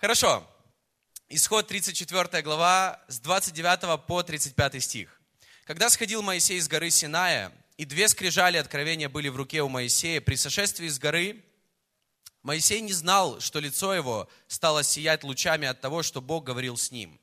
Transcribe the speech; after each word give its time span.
Хорошо. 0.00 0.42
Исход 1.28 1.66
34 1.66 2.42
глава 2.42 2.98
с 3.08 3.20
29 3.20 4.06
по 4.06 4.22
35 4.22 4.82
стих. 4.82 5.20
Когда 5.66 5.90
сходил 5.90 6.22
Моисей 6.22 6.58
с 6.58 6.68
горы 6.68 6.88
Синая, 6.88 7.52
и 7.76 7.84
две 7.84 8.08
скрижали 8.08 8.56
откровения 8.56 9.10
были 9.10 9.28
в 9.28 9.36
руке 9.36 9.60
у 9.60 9.68
Моисея, 9.68 10.22
при 10.22 10.36
сошествии 10.36 10.88
с 10.88 10.98
горы 10.98 11.44
Моисей 12.42 12.80
не 12.80 12.94
знал, 12.94 13.40
что 13.40 13.60
лицо 13.60 13.92
его 13.92 14.26
стало 14.48 14.84
сиять 14.84 15.22
лучами 15.22 15.68
от 15.68 15.82
того, 15.82 16.02
что 16.02 16.22
Бог 16.22 16.44
говорил 16.44 16.78
с 16.78 16.90
ним. 16.90 17.20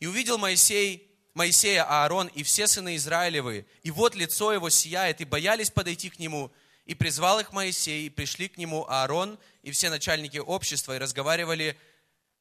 И 0.00 0.06
увидел 0.06 0.38
Моисей, 0.38 1.14
Моисея, 1.34 1.84
Аарон 1.84 2.28
и 2.28 2.42
все 2.44 2.66
сыны 2.66 2.96
Израилевы, 2.96 3.66
и 3.82 3.90
вот 3.90 4.14
лицо 4.14 4.54
его 4.54 4.70
сияет, 4.70 5.20
и 5.20 5.26
боялись 5.26 5.68
подойти 5.68 6.08
к 6.08 6.18
нему, 6.18 6.50
и 6.86 6.94
призвал 6.94 7.40
их 7.40 7.52
Моисей, 7.52 8.06
и 8.06 8.10
пришли 8.10 8.48
к 8.48 8.56
нему 8.56 8.86
Аарон 8.88 9.38
и 9.62 9.70
все 9.70 9.90
начальники 9.90 10.38
общества, 10.38 10.96
и 10.96 10.98
разговаривали 10.98 11.76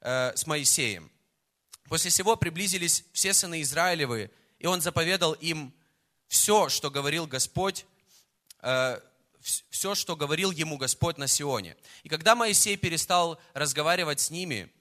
э, 0.06 0.34
с 0.36 0.46
Моисеем. 0.46 1.12
После 1.90 2.12
всего 2.12 2.36
приблизились 2.36 3.04
все 3.12 3.34
сыны 3.34 3.62
Израилевы, 3.62 4.32
и 4.60 4.68
он 4.68 4.82
заповедал 4.82 5.34
им 5.34 5.74
все, 6.28 6.70
что 6.70 6.92
говорил 6.92 7.26
Господь, 7.28 7.86
э, 8.62 9.00
все, 9.70 9.96
что 9.96 10.16
говорил 10.16 10.52
ему 10.52 10.78
Господь 10.78 11.18
на 11.18 11.28
Сионе. 11.28 11.76
И 12.04 12.10
когда 12.10 12.36
Моисей 12.36 12.78
перестал 12.78 13.40
разговаривать 13.54 14.20
с 14.20 14.30
ними, 14.30 14.72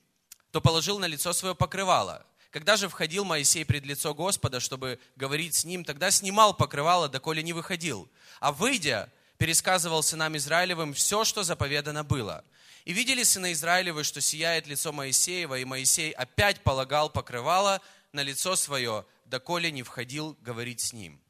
то 0.53 0.61
положил 0.61 0.99
на 0.99 1.07
лицо 1.07 1.33
свое 1.33 1.55
покрывало. 1.55 2.25
Когда 2.51 2.77
же 2.77 2.89
входил 2.89 3.25
Моисей 3.25 3.65
пред 3.65 3.85
лицо 3.85 4.15
Господа, 4.15 4.61
чтобы 4.61 5.01
говорить 5.17 5.55
с 5.55 5.65
ним, 5.65 5.85
тогда 5.85 6.11
снимал 6.11 6.55
покрывало, 6.55 7.09
доколе 7.09 7.43
не 7.43 7.53
выходил. 7.53 8.09
А 8.41 8.53
выйдя, 8.53 9.11
пересказывал 9.39 10.03
сынам 10.03 10.37
Израилевым 10.37 10.95
все, 10.95 11.25
что 11.25 11.43
заповедано 11.43 12.05
было. 12.05 12.45
И 12.85 12.93
видели 12.93 13.23
сыны 13.23 13.53
Израилевы, 13.53 14.05
что 14.05 14.21
сияет 14.21 14.67
лицо 14.67 14.93
Моисеева, 14.93 15.59
и 15.59 15.65
Моисей 15.65 16.13
опять 16.13 16.63
полагал 16.63 17.11
покрывало 17.11 17.81
на 18.13 18.23
лицо 18.23 18.57
свое, 18.57 19.07
доколе 19.25 19.71
не 19.71 19.83
входил 19.83 20.37
говорить 20.41 20.81
с 20.81 20.93
ним. 20.93 21.21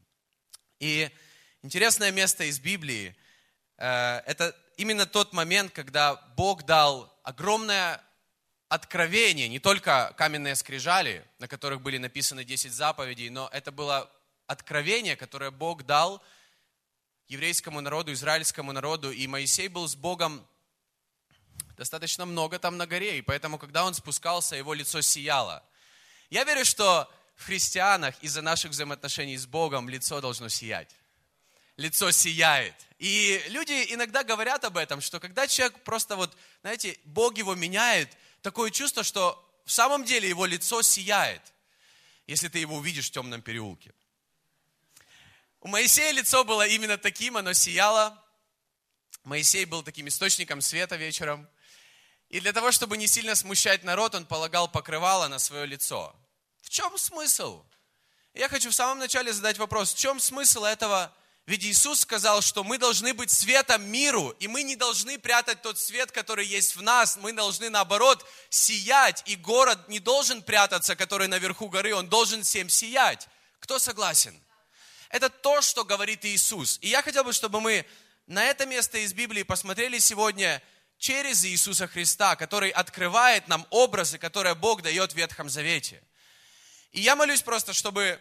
И 0.80 1.10
интересное 1.62 2.10
место 2.10 2.44
из 2.44 2.58
Библии, 2.58 3.16
Э, 3.76 4.22
это 4.26 4.56
именно 4.76 5.06
тот 5.06 5.32
момент, 5.32 5.72
когда 5.72 6.16
Бог 6.36 6.64
дал 6.64 7.12
огромное 7.22 8.00
откровение, 8.68 9.48
не 9.48 9.58
только 9.58 10.14
каменные 10.16 10.56
скрижали, 10.56 11.24
на 11.38 11.48
которых 11.48 11.80
были 11.80 11.98
написаны 11.98 12.44
10 12.44 12.72
заповедей, 12.72 13.28
но 13.30 13.48
это 13.52 13.72
было 13.72 14.10
откровение, 14.46 15.16
которое 15.16 15.50
Бог 15.50 15.84
дал 15.84 16.22
еврейскому 17.28 17.80
народу, 17.80 18.12
израильскому 18.12 18.72
народу, 18.72 19.10
и 19.10 19.26
Моисей 19.26 19.68
был 19.68 19.88
с 19.88 19.96
Богом 19.96 20.46
достаточно 21.76 22.24
много 22.24 22.58
там 22.58 22.76
на 22.76 22.86
горе, 22.86 23.18
и 23.18 23.22
поэтому, 23.22 23.58
когда 23.58 23.84
он 23.84 23.94
спускался, 23.94 24.56
его 24.56 24.74
лицо 24.74 25.00
сияло. 25.00 25.62
Я 26.30 26.44
верю, 26.44 26.64
что 26.64 27.10
в 27.36 27.44
христианах 27.44 28.14
из-за 28.22 28.42
наших 28.42 28.70
взаимоотношений 28.70 29.36
с 29.36 29.46
Богом 29.46 29.88
лицо 29.88 30.20
должно 30.20 30.48
сиять 30.48 30.96
лицо 31.76 32.10
сияет. 32.12 32.74
И 32.98 33.42
люди 33.48 33.86
иногда 33.88 34.22
говорят 34.22 34.64
об 34.64 34.76
этом, 34.76 35.00
что 35.00 35.20
когда 35.20 35.46
человек 35.46 35.82
просто 35.82 36.16
вот, 36.16 36.36
знаете, 36.62 36.98
Бог 37.04 37.36
его 37.36 37.54
меняет, 37.54 38.16
такое 38.42 38.70
чувство, 38.70 39.02
что 39.02 39.40
в 39.64 39.72
самом 39.72 40.04
деле 40.04 40.28
его 40.28 40.46
лицо 40.46 40.82
сияет, 40.82 41.42
если 42.26 42.48
ты 42.48 42.58
его 42.58 42.76
увидишь 42.76 43.08
в 43.08 43.10
темном 43.10 43.42
переулке. 43.42 43.92
У 45.60 45.68
Моисея 45.68 46.12
лицо 46.12 46.44
было 46.44 46.66
именно 46.66 46.98
таким, 46.98 47.36
оно 47.36 47.52
сияло. 47.54 48.22
Моисей 49.24 49.64
был 49.64 49.82
таким 49.82 50.08
источником 50.08 50.60
света 50.60 50.96
вечером. 50.96 51.48
И 52.28 52.40
для 52.40 52.52
того, 52.52 52.72
чтобы 52.72 52.96
не 52.96 53.06
сильно 53.06 53.34
смущать 53.34 53.84
народ, 53.84 54.14
он 54.14 54.26
полагал 54.26 54.68
покрывало 54.68 55.28
на 55.28 55.38
свое 55.38 55.66
лицо. 55.66 56.14
В 56.62 56.70
чем 56.70 56.96
смысл? 56.98 57.64
Я 58.34 58.48
хочу 58.48 58.70
в 58.70 58.74
самом 58.74 58.98
начале 58.98 59.32
задать 59.32 59.58
вопрос, 59.58 59.94
в 59.94 59.98
чем 59.98 60.20
смысл 60.20 60.64
этого 60.64 61.14
ведь 61.46 61.62
Иисус 61.62 62.00
сказал, 62.00 62.40
что 62.40 62.64
мы 62.64 62.78
должны 62.78 63.12
быть 63.12 63.30
светом 63.30 63.86
миру, 63.90 64.34
и 64.40 64.48
мы 64.48 64.62
не 64.62 64.76
должны 64.76 65.18
прятать 65.18 65.60
тот 65.60 65.78
свет, 65.78 66.10
который 66.10 66.46
есть 66.46 66.74
в 66.74 66.80
нас. 66.80 67.18
Мы 67.18 67.34
должны, 67.34 67.68
наоборот, 67.68 68.26
сиять. 68.48 69.22
И 69.26 69.36
город 69.36 69.78
не 69.88 70.00
должен 70.00 70.42
прятаться, 70.42 70.96
который 70.96 71.28
наверху 71.28 71.68
горы, 71.68 71.94
он 71.94 72.08
должен 72.08 72.44
всем 72.44 72.70
сиять. 72.70 73.28
Кто 73.60 73.78
согласен? 73.78 74.34
Это 75.10 75.28
то, 75.28 75.60
что 75.60 75.84
говорит 75.84 76.24
Иисус. 76.24 76.78
И 76.80 76.88
я 76.88 77.02
хотел 77.02 77.24
бы, 77.24 77.34
чтобы 77.34 77.60
мы 77.60 77.84
на 78.26 78.44
это 78.44 78.64
место 78.64 78.98
из 78.98 79.12
Библии 79.12 79.42
посмотрели 79.42 79.98
сегодня 79.98 80.62
через 80.96 81.44
Иисуса 81.44 81.86
Христа, 81.86 82.36
который 82.36 82.70
открывает 82.70 83.48
нам 83.48 83.66
образы, 83.70 84.18
которые 84.18 84.54
Бог 84.54 84.82
дает 84.82 85.12
в 85.12 85.16
Ветхом 85.16 85.50
Завете. 85.50 86.02
И 86.92 87.00
я 87.00 87.16
молюсь 87.16 87.42
просто, 87.42 87.74
чтобы 87.74 88.18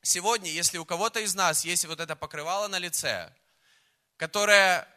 сегодня, 0.00 0.50
если 0.50 0.78
у 0.78 0.86
кого-то 0.86 1.20
из 1.20 1.34
нас 1.34 1.64
есть 1.64 1.84
вот 1.84 2.00
это 2.00 2.16
покрывало 2.16 2.68
на 2.68 2.78
лице, 2.78 3.34
которое, 4.16 4.88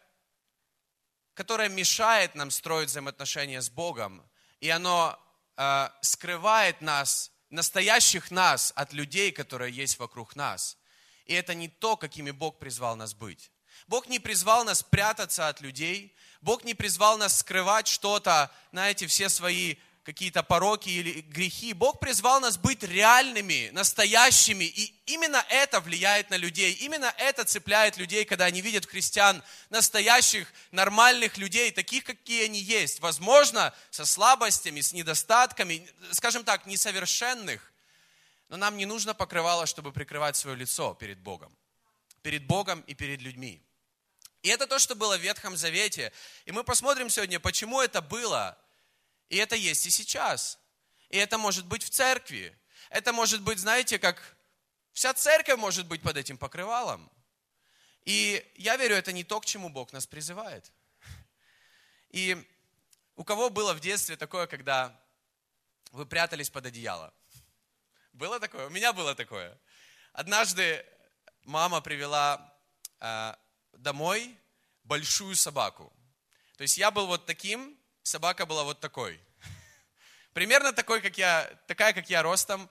которое 1.34 1.68
мешает 1.68 2.36
нам 2.36 2.52
строить 2.52 2.90
взаимоотношения 2.90 3.62
с 3.62 3.70
Богом, 3.70 4.26
и 4.62 4.70
оно 4.70 5.20
э, 5.58 5.90
скрывает 6.02 6.80
нас, 6.80 7.32
настоящих 7.50 8.32
нас, 8.32 8.72
от 8.76 8.94
людей, 8.94 9.32
которые 9.32 9.74
есть 9.74 10.00
вокруг 10.00 10.36
нас. 10.36 10.78
И 11.26 11.34
это 11.34 11.54
не 11.54 11.68
то, 11.68 11.98
какими 11.98 12.32
Бог 12.32 12.60
призвал 12.60 12.96
нас 12.96 13.14
быть. 13.14 13.52
Бог 13.88 14.08
не 14.08 14.20
призвал 14.20 14.64
нас 14.64 14.84
прятаться 14.84 15.48
от 15.48 15.62
людей, 15.62 16.16
Бог 16.42 16.64
не 16.64 16.74
призвал 16.74 17.18
нас 17.18 17.40
скрывать 17.40 17.88
что-то, 17.88 18.52
знаете, 18.72 19.08
все 19.08 19.30
свои 19.30 19.78
какие-то 20.06 20.44
пороки 20.44 20.88
или 20.88 21.22
грехи. 21.22 21.74
Бог 21.74 22.00
призвал 22.00 22.40
нас 22.40 22.58
быть 22.58 22.84
реальными, 22.84 23.72
настоящими. 23.74 24.66
И 24.66 24.94
именно 25.08 25.44
это 25.50 25.80
влияет 25.80 26.30
на 26.30 26.38
людей. 26.38 26.74
Именно 26.74 27.12
это 27.18 27.44
цепляет 27.44 27.98
людей, 27.98 28.24
когда 28.24 28.46
они 28.46 28.62
видят 28.62 28.86
христиан 28.86 29.44
настоящих, 29.72 30.54
нормальных 30.72 31.38
людей, 31.38 31.72
таких, 31.72 32.04
какие 32.04 32.46
они 32.46 32.60
есть. 32.60 33.00
Возможно, 33.00 33.74
со 33.90 34.06
слабостями, 34.06 34.82
с 34.82 34.94
недостатками, 34.94 35.90
скажем 36.12 36.44
так, 36.44 36.68
несовершенных. 36.68 37.74
Но 38.50 38.58
нам 38.58 38.78
не 38.78 38.86
нужно 38.86 39.16
покрывало, 39.16 39.66
чтобы 39.66 39.92
прикрывать 39.92 40.36
свое 40.36 40.56
лицо 40.56 40.94
перед 40.94 41.18
Богом. 41.18 41.52
Перед 42.22 42.46
Богом 42.46 42.82
и 42.82 42.94
перед 42.94 43.22
людьми. 43.22 43.65
И 44.46 44.50
это 44.50 44.68
то, 44.68 44.78
что 44.78 44.94
было 44.94 45.18
в 45.18 45.22
Ветхом 45.22 45.58
Завете. 45.58 46.14
И 46.46 46.52
мы 46.52 46.64
посмотрим 46.64 47.10
сегодня, 47.10 47.40
почему 47.40 47.82
это 47.82 48.00
было 48.00 48.56
и 49.28 49.38
это 49.38 49.56
есть 49.56 49.88
и 49.88 49.90
сейчас. 49.90 50.60
И 51.10 51.18
это 51.18 51.40
может 51.40 51.66
быть 51.66 51.82
в 51.82 51.90
церкви. 51.90 52.56
Это 52.92 53.12
может 53.12 53.42
быть, 53.42 53.58
знаете, 53.58 53.98
как 53.98 54.22
вся 54.94 55.16
церковь 55.16 55.58
может 55.58 55.88
быть 55.88 56.04
под 56.04 56.18
этим 56.18 56.38
покрывалом. 56.38 57.12
И 58.04 58.46
я 58.54 58.78
верю, 58.78 58.96
это 58.96 59.12
не 59.12 59.24
то, 59.24 59.42
к 59.42 59.48
чему 59.48 59.70
Бог 59.70 59.92
нас 59.94 60.06
призывает. 60.06 60.72
И 62.12 62.38
у 63.16 63.24
кого 63.24 63.50
было 63.50 63.74
в 63.74 63.80
детстве 63.80 64.16
такое, 64.16 64.46
когда 64.46 64.96
вы 65.92 66.06
прятались 66.06 66.52
под 66.52 66.68
одеяло? 66.68 67.12
Было 68.14 68.40
такое? 68.40 68.68
У 68.68 68.70
меня 68.70 68.94
было 68.94 69.16
такое. 69.16 69.58
Однажды 70.14 70.86
мама 71.46 71.82
привела 71.82 72.56
э, 73.00 73.34
домой 73.78 74.36
большую 74.84 75.36
собаку. 75.36 75.92
То 76.58 76.62
есть 76.62 76.78
я 76.78 76.92
был 76.92 77.08
вот 77.08 77.26
таким, 77.26 77.78
собака 78.04 78.46
была 78.46 78.64
вот 78.64 78.80
такой. 78.80 79.20
Примерно 80.34 80.72
такой, 80.74 81.02
как 81.02 81.18
я, 81.18 81.50
такая, 81.68 81.94
как 81.94 82.10
я 82.10 82.24
ростом. 82.24 82.70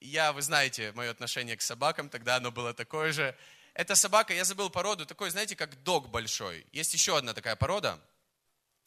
Я, 0.00 0.32
вы 0.32 0.42
знаете, 0.42 0.92
мое 0.92 1.10
отношение 1.10 1.56
к 1.56 1.62
собакам, 1.62 2.08
тогда 2.08 2.36
оно 2.36 2.50
было 2.52 2.74
такое 2.74 3.12
же. 3.12 3.36
Эта 3.74 3.94
собака, 3.94 4.32
я 4.34 4.44
забыл 4.44 4.70
породу, 4.70 5.06
такой, 5.06 5.30
знаете, 5.30 5.56
как 5.56 5.82
дог 5.82 6.08
большой. 6.08 6.66
Есть 6.72 6.94
еще 6.94 7.16
одна 7.16 7.34
такая 7.34 7.56
порода. 7.56 8.00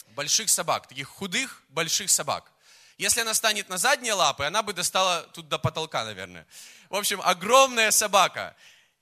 Больших 0.10 0.50
собак, 0.50 0.88
таких 0.88 1.08
худых, 1.08 1.64
больших 1.70 2.10
собак. 2.10 2.52
Если 2.98 3.22
она 3.22 3.34
станет 3.34 3.69
на 3.69 3.78
задние 3.78 4.13
лапы, 4.13 4.44
она 4.44 4.62
бы 4.62 4.74
достала 4.74 5.24
тут 5.34 5.48
до 5.48 5.57
потолка, 5.57 6.04
наверное. 6.04 6.45
В 6.90 6.95
общем, 6.95 7.22
огромная 7.24 7.92
собака. 7.92 8.56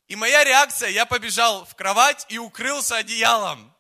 И 0.08 0.16
моя 0.16 0.44
реакция, 0.44 0.90
я 0.90 1.06
побежал 1.06 1.66
в 1.66 1.76
кровать 1.76 2.26
и 2.30 2.38
укрылся 2.38 2.98
одеялом 2.98 3.74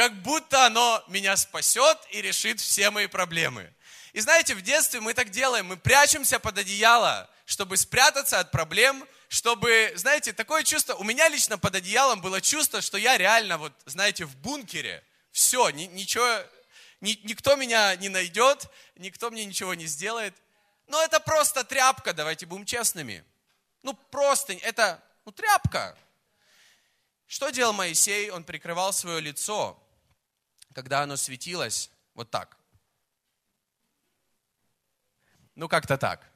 как 0.00 0.22
будто 0.22 0.64
оно 0.64 1.04
меня 1.08 1.36
спасет 1.36 1.98
и 2.10 2.22
решит 2.22 2.58
все 2.58 2.90
мои 2.90 3.06
проблемы. 3.06 3.70
И 4.14 4.20
знаете, 4.20 4.54
в 4.54 4.62
детстве 4.62 4.98
мы 4.98 5.12
так 5.12 5.28
делаем, 5.28 5.66
мы 5.66 5.76
прячемся 5.76 6.38
под 6.40 6.56
одеяло, 6.56 7.28
чтобы 7.44 7.76
спрятаться 7.76 8.40
от 8.40 8.50
проблем, 8.50 9.06
чтобы, 9.28 9.92
знаете, 9.96 10.32
такое 10.32 10.64
чувство, 10.64 10.94
у 10.94 11.04
меня 11.04 11.28
лично 11.28 11.58
под 11.58 11.74
одеялом 11.74 12.22
было 12.22 12.40
чувство, 12.40 12.80
что 12.80 12.96
я 12.96 13.18
реально, 13.18 13.58
вот, 13.58 13.74
знаете, 13.84 14.24
в 14.24 14.36
бункере, 14.36 15.04
все, 15.32 15.68
ни, 15.68 15.82
ничего, 15.82 16.26
ни, 17.02 17.20
никто 17.24 17.54
меня 17.56 17.94
не 17.96 18.08
найдет, 18.08 18.68
никто 18.96 19.30
мне 19.30 19.44
ничего 19.44 19.74
не 19.74 19.84
сделает. 19.84 20.34
Но 20.86 21.02
это 21.02 21.20
просто 21.20 21.62
тряпка, 21.62 22.14
давайте 22.14 22.46
будем 22.46 22.64
честными. 22.64 23.22
Ну, 23.82 23.92
просто, 23.92 24.54
это, 24.54 25.00
ну, 25.24 25.32
тряпка. 25.32 25.96
Что 27.26 27.50
делал 27.50 27.72
Моисей? 27.72 28.30
Он 28.30 28.44
прикрывал 28.44 28.92
свое 28.92 29.20
лицо 29.20 29.80
когда 30.72 31.02
оно 31.02 31.16
светилось 31.16 31.90
вот 32.14 32.30
так. 32.30 32.56
Ну, 35.54 35.68
как-то 35.68 35.98
так. 35.98 36.30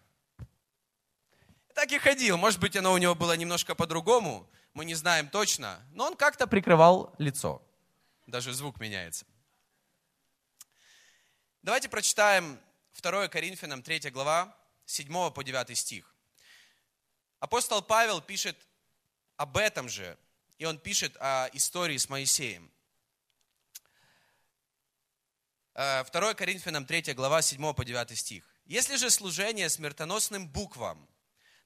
Так 1.75 1.91
и 1.93 1.99
ходил. 1.99 2.37
Может 2.37 2.61
быть, 2.61 2.77
оно 2.77 2.93
у 2.93 2.99
него 2.99 3.15
было 3.15 3.37
немножко 3.37 3.75
по-другому. 3.75 4.49
Мы 4.75 4.85
не 4.85 4.95
знаем 4.95 5.29
точно. 5.29 5.81
Но 5.93 6.07
он 6.07 6.17
как-то 6.17 6.47
прикрывал 6.47 7.15
лицо. 7.19 7.63
Даже 8.27 8.53
звук 8.53 8.81
меняется. 8.81 9.25
Давайте 11.63 11.89
прочитаем 11.89 12.61
2 13.01 13.29
Коринфянам 13.29 13.83
3 13.83 14.11
глава, 14.11 14.57
7 14.85 15.31
по 15.31 15.43
9 15.43 15.79
стих. 15.79 16.15
Апостол 17.41 17.83
Павел 17.83 18.21
пишет 18.21 18.57
об 19.37 19.57
этом 19.57 19.89
же, 19.89 20.19
и 20.59 20.65
он 20.65 20.79
пишет 20.79 21.17
о 21.21 21.49
истории 21.53 21.97
с 21.97 22.09
Моисеем. 22.09 22.71
2 25.75 26.05
э, 26.13 26.35
Коринфянам 26.35 26.87
3 26.87 27.15
глава 27.15 27.43
7 27.43 27.75
по 27.75 27.85
9 27.85 28.17
стих. 28.17 28.45
«Если 28.65 28.97
же 28.97 29.11
служение 29.11 29.69
смертоносным 29.69 30.49
буквам, 30.49 31.09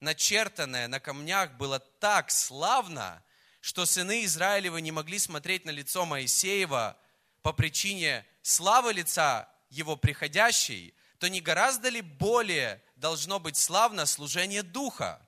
начертанное 0.01 0.89
на 0.89 0.99
камнях, 0.99 1.53
было 1.53 1.79
так 1.79 2.31
славно, 2.31 3.23
что 3.61 3.85
сыны 3.85 4.25
Израилевы 4.25 4.81
не 4.81 4.93
могли 4.93 5.19
смотреть 5.19 5.65
на 5.65 5.71
лицо 5.71 6.07
Моисеева 6.07 6.97
по 7.43 7.53
причине 7.53 8.25
славы 8.43 8.93
лица 8.95 9.49
его 9.69 9.97
приходящей, 9.97 10.95
то 11.19 11.29
не 11.29 11.41
гораздо 11.41 11.89
ли 11.89 12.01
более 12.01 12.83
должно 12.97 13.39
быть 13.39 13.57
славно 13.57 14.07
служение 14.07 14.63
Духа? 14.63 15.28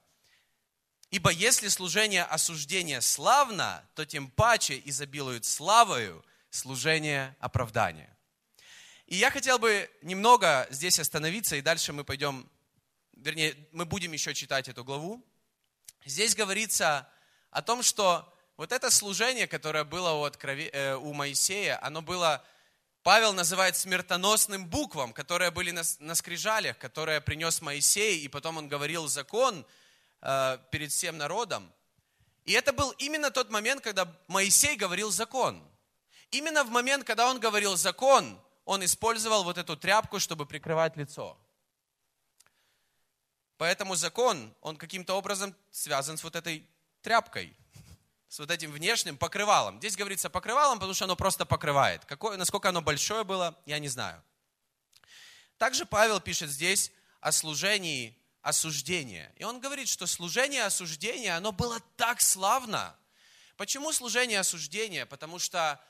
Ибо 1.10 1.30
если 1.30 1.68
служение 1.68 2.22
осуждения 2.22 3.00
славно, 3.00 3.84
то 3.94 4.06
тем 4.06 4.30
паче 4.30 4.80
изобилует 4.84 5.44
славою 5.44 6.24
служение 6.50 7.36
оправдания. 7.40 8.16
И 9.06 9.16
я 9.16 9.30
хотел 9.32 9.58
бы 9.58 9.90
немного 10.02 10.68
здесь 10.70 11.00
остановиться, 11.00 11.56
и 11.56 11.62
дальше 11.62 11.92
мы 11.92 12.04
пойдем, 12.04 12.48
вернее, 13.12 13.56
мы 13.72 13.84
будем 13.86 14.12
еще 14.12 14.34
читать 14.34 14.68
эту 14.68 14.84
главу. 14.84 15.24
Здесь 16.04 16.36
говорится 16.36 17.08
о 17.50 17.60
том, 17.60 17.82
что 17.82 18.32
вот 18.56 18.70
это 18.70 18.88
служение, 18.90 19.48
которое 19.48 19.82
было 19.82 20.12
у, 20.12 20.22
открови, 20.22 20.70
э, 20.72 20.94
у 20.94 21.12
Моисея, 21.12 21.84
оно 21.84 22.02
было 22.02 22.44
Павел 23.02 23.32
называет 23.32 23.76
смертоносным 23.76 24.66
буквам, 24.66 25.12
которые 25.12 25.50
были 25.50 25.72
на, 25.72 25.82
на 25.98 26.14
скрижалях, 26.14 26.78
которые 26.78 27.20
принес 27.20 27.62
Моисей, 27.62 28.20
и 28.20 28.28
потом 28.28 28.58
он 28.58 28.68
говорил 28.68 29.08
закон 29.08 29.66
э, 30.22 30.58
перед 30.70 30.90
всем 30.90 31.18
народом. 31.18 31.72
И 32.44 32.52
это 32.52 32.72
был 32.72 32.90
именно 32.98 33.30
тот 33.30 33.50
момент, 33.50 33.82
когда 33.82 34.12
Моисей 34.26 34.76
говорил 34.76 35.10
закон. 35.10 35.62
Именно 36.30 36.64
в 36.64 36.70
момент, 36.70 37.04
когда 37.04 37.28
он 37.28 37.40
говорил 37.40 37.76
закон, 37.76 38.40
он 38.64 38.84
использовал 38.84 39.44
вот 39.44 39.58
эту 39.58 39.76
тряпку, 39.76 40.18
чтобы 40.18 40.46
прикрывать 40.46 40.96
лицо. 40.96 41.36
Поэтому 43.56 43.94
закон, 43.94 44.54
он 44.60 44.76
каким-то 44.76 45.14
образом 45.14 45.54
связан 45.70 46.16
с 46.16 46.24
вот 46.24 46.34
этой 46.34 46.66
тряпкой 47.02 47.56
с 48.30 48.38
вот 48.38 48.50
этим 48.52 48.70
внешним 48.70 49.18
покрывалом. 49.18 49.78
Здесь 49.78 49.96
говорится 49.96 50.30
покрывалом, 50.30 50.78
потому 50.78 50.94
что 50.94 51.04
оно 51.04 51.16
просто 51.16 51.44
покрывает. 51.44 52.04
Какое, 52.04 52.36
насколько 52.36 52.68
оно 52.68 52.80
большое 52.80 53.24
было, 53.24 53.58
я 53.66 53.80
не 53.80 53.88
знаю. 53.88 54.22
Также 55.58 55.84
Павел 55.84 56.20
пишет 56.20 56.48
здесь 56.48 56.92
о 57.20 57.32
служении 57.32 58.16
осуждения. 58.42 59.32
И 59.36 59.44
он 59.44 59.60
говорит, 59.60 59.88
что 59.88 60.06
служение 60.06 60.64
осуждения, 60.64 61.36
оно 61.36 61.52
было 61.52 61.80
так 61.96 62.20
славно. 62.20 62.96
Почему 63.56 63.92
служение 63.92 64.40
осуждения? 64.40 65.04
Потому 65.06 65.38
что 65.38 65.80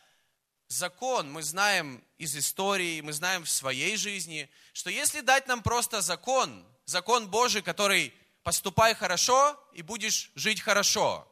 закон, 0.69 1.31
мы 1.31 1.43
знаем 1.43 2.03
из 2.19 2.37
истории, 2.37 3.01
мы 3.01 3.13
знаем 3.13 3.45
в 3.45 3.51
своей 3.51 3.97
жизни, 3.97 4.51
что 4.73 4.91
если 4.91 5.21
дать 5.21 5.47
нам 5.47 5.63
просто 5.63 6.01
закон, 6.01 6.67
закон 6.85 7.29
Божий, 7.29 7.63
который 7.63 8.15
поступай 8.43 8.95
хорошо 8.95 9.59
и 9.75 9.83
будешь 9.83 10.31
жить 10.35 10.61
хорошо, 10.61 11.30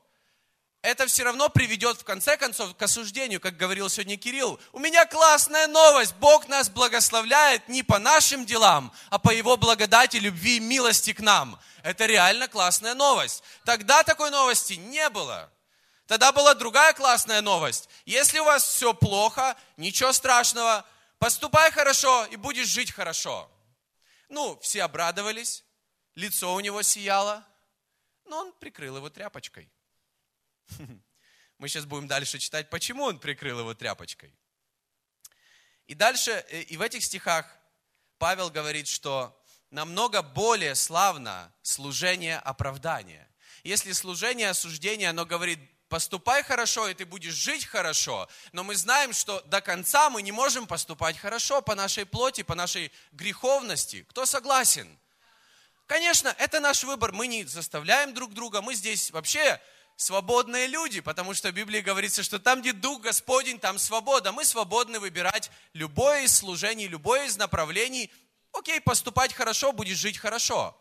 это 0.83 1.07
все 1.07 1.25
равно 1.25 1.49
приведет 1.49 1.99
в 1.99 2.05
конце 2.05 2.37
концов 2.37 2.77
к 2.77 2.83
осуждению, 2.83 3.41
как 3.41 3.57
говорил 3.57 3.89
сегодня 3.89 4.17
Кирилл. 4.17 4.61
У 4.73 4.79
меня 4.79 5.07
классная 5.07 5.67
новость. 5.67 6.15
Бог 6.17 6.49
нас 6.49 6.69
благословляет 6.69 7.69
не 7.69 7.83
по 7.83 7.99
нашим 7.99 8.47
делам, 8.47 8.93
а 9.11 9.19
по 9.19 9.31
Его 9.31 9.57
благодати, 9.57 10.19
любви 10.19 10.59
и 10.59 10.61
милости 10.61 11.13
к 11.13 11.21
нам. 11.21 11.61
Это 11.83 12.07
реально 12.07 12.49
классная 12.49 12.95
новость. 12.95 13.43
Тогда 13.65 14.05
такой 14.05 14.31
новости 14.31 14.75
не 14.75 15.09
было. 15.11 15.51
Тогда 16.07 16.33
была 16.33 16.55
другая 16.55 16.93
классная 16.93 17.43
новость. 17.43 17.89
Если 18.07 18.39
у 18.39 18.45
вас 18.45 18.63
все 18.63 18.95
плохо, 18.95 19.57
ничего 19.77 20.13
страшного, 20.13 20.87
поступай 21.19 21.71
хорошо 21.73 22.25
и 22.27 22.37
будешь 22.37 22.69
жить 22.69 22.93
хорошо. 22.93 23.51
Ну, 24.29 24.59
все 24.61 24.85
обрадовались, 24.85 25.65
лицо 26.15 26.55
у 26.55 26.61
него 26.61 26.83
сияло, 26.83 27.45
но 28.27 28.39
он 28.39 28.53
прикрыл 28.53 28.97
его 28.97 29.11
тряпочкой. 29.11 29.71
Мы 31.59 31.69
сейчас 31.69 31.85
будем 31.85 32.07
дальше 32.07 32.39
читать, 32.39 32.71
почему 32.71 33.05
он 33.05 33.19
прикрыл 33.19 33.61
его 33.61 33.75
тряпочкой. 33.75 34.33
И 35.87 35.95
дальше, 35.95 36.45
э, 36.51 36.63
и 36.63 36.77
в 36.77 36.83
этих 36.83 37.03
стихах 37.03 37.47
Павел 38.19 38.51
говорит, 38.51 38.87
что 38.89 39.35
намного 39.71 40.23
более 40.23 40.75
славно 40.75 41.53
служение 41.63 42.39
оправдания. 42.39 43.29
Если 43.65 43.93
служение 43.93 44.51
осуждения, 44.51 45.11
оно 45.11 45.27
говорит, 45.27 45.59
поступай 45.89 46.43
хорошо, 46.43 46.89
и 46.89 46.95
ты 46.95 47.05
будешь 47.05 47.35
жить 47.35 47.65
хорошо, 47.65 48.29
но 48.53 48.63
мы 48.63 48.77
знаем, 48.77 49.13
что 49.13 49.41
до 49.43 49.61
конца 49.61 50.11
мы 50.11 50.23
не 50.23 50.33
можем 50.33 50.67
поступать 50.67 51.19
хорошо 51.19 51.63
по 51.63 51.75
нашей 51.75 52.07
плоти, 52.07 52.43
по 52.43 52.55
нашей 52.55 52.93
греховности. 53.13 54.07
Кто 54.11 54.27
согласен? 54.27 54.99
Конечно, 55.87 56.35
это 56.39 56.61
наш 56.61 56.85
выбор, 56.85 57.13
мы 57.13 57.27
не 57.27 57.45
заставляем 57.45 58.13
друг 58.13 58.35
друга, 58.35 58.61
мы 58.61 58.75
здесь 58.75 59.11
вообще 59.11 59.61
свободные 59.99 60.69
люди, 60.69 61.01
потому 61.01 61.35
что 61.35 61.51
в 61.51 61.55
Библии 61.55 61.81
говорится, 61.81 62.23
что 62.23 62.39
там, 62.39 62.61
где 62.61 62.73
Дух 62.73 63.03
Господень, 63.03 63.59
там 63.59 63.79
свобода. 63.79 64.31
Мы 64.31 64.45
свободны 64.45 65.01
выбирать 65.01 65.51
любое 65.73 66.23
из 66.23 66.35
служений, 66.35 66.87
любое 66.87 67.27
из 67.27 67.37
направлений. 67.37 68.11
Окей, 68.53 68.81
поступать 68.81 69.35
хорошо, 69.35 69.73
будешь 69.73 69.99
жить 69.99 70.17
хорошо. 70.17 70.81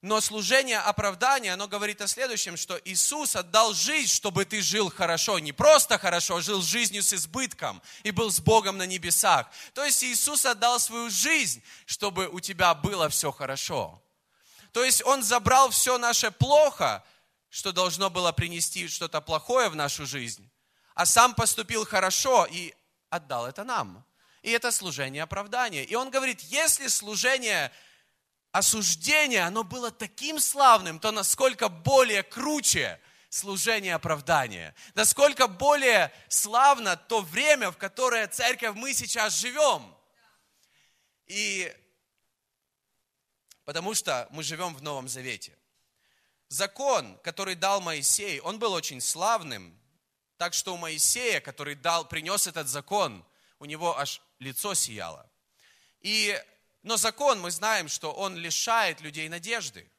Но 0.00 0.22
служение 0.22 0.78
оправдания, 0.78 1.52
оно 1.52 1.68
говорит 1.68 2.00
о 2.00 2.08
следующем, 2.08 2.56
что 2.56 2.80
Иисус 2.86 3.36
отдал 3.36 3.74
жизнь, 3.74 4.10
чтобы 4.10 4.46
ты 4.46 4.62
жил 4.62 4.90
хорошо. 4.90 5.38
Не 5.38 5.52
просто 5.52 5.98
хорошо, 5.98 6.36
а 6.36 6.40
жил 6.40 6.62
жизнью 6.62 7.02
с 7.02 7.12
избытком 7.12 7.82
и 8.04 8.10
был 8.10 8.30
с 8.30 8.40
Богом 8.40 8.78
на 8.78 8.86
небесах. 8.86 9.50
То 9.74 9.84
есть 9.84 10.02
Иисус 10.02 10.46
отдал 10.46 10.80
свою 10.80 11.10
жизнь, 11.10 11.62
чтобы 11.84 12.28
у 12.28 12.40
тебя 12.40 12.72
было 12.72 13.10
все 13.10 13.30
хорошо. 13.30 14.02
То 14.72 14.82
есть 14.82 15.04
Он 15.04 15.22
забрал 15.22 15.68
все 15.68 15.98
наше 15.98 16.30
плохо, 16.30 17.04
что 17.50 17.72
должно 17.72 18.08
было 18.08 18.32
принести 18.32 18.88
что-то 18.88 19.20
плохое 19.20 19.68
в 19.68 19.76
нашу 19.76 20.06
жизнь, 20.06 20.50
а 20.94 21.04
сам 21.04 21.34
поступил 21.34 21.84
хорошо 21.84 22.46
и 22.50 22.74
отдал 23.10 23.46
это 23.46 23.64
нам. 23.64 24.06
И 24.42 24.50
это 24.50 24.70
служение 24.70 25.22
оправдания. 25.22 25.84
И 25.84 25.94
он 25.94 26.10
говорит, 26.10 26.40
если 26.40 26.86
служение 26.86 27.70
осуждения, 28.52 29.46
оно 29.46 29.64
было 29.64 29.90
таким 29.90 30.38
славным, 30.38 30.98
то 30.98 31.10
насколько 31.10 31.68
более 31.68 32.22
круче 32.22 32.98
служение 33.28 33.94
оправдания. 33.94 34.74
Насколько 34.94 35.46
более 35.46 36.12
славно 36.28 36.96
то 36.96 37.20
время, 37.20 37.70
в 37.70 37.76
которое 37.76 38.26
церковь 38.28 38.74
мы 38.76 38.94
сейчас 38.94 39.34
живем. 39.34 39.94
И 41.26 41.72
потому 43.64 43.94
что 43.94 44.26
мы 44.30 44.42
живем 44.42 44.74
в 44.74 44.82
Новом 44.82 45.08
Завете 45.08 45.59
закон, 46.50 47.16
который 47.22 47.54
дал 47.54 47.80
Моисей, 47.80 48.40
он 48.40 48.58
был 48.58 48.74
очень 48.74 49.00
славным, 49.00 49.74
так 50.36 50.52
что 50.52 50.74
у 50.74 50.76
Моисея, 50.76 51.40
который 51.40 51.74
дал, 51.74 52.06
принес 52.06 52.46
этот 52.46 52.68
закон, 52.68 53.24
у 53.58 53.64
него 53.64 53.96
аж 53.96 54.20
лицо 54.38 54.74
сияло. 54.74 55.30
И, 56.00 56.38
но 56.82 56.96
закон, 56.96 57.40
мы 57.40 57.50
знаем, 57.50 57.88
что 57.88 58.12
он 58.12 58.36
лишает 58.36 59.00
людей 59.00 59.28
надежды. 59.28 59.90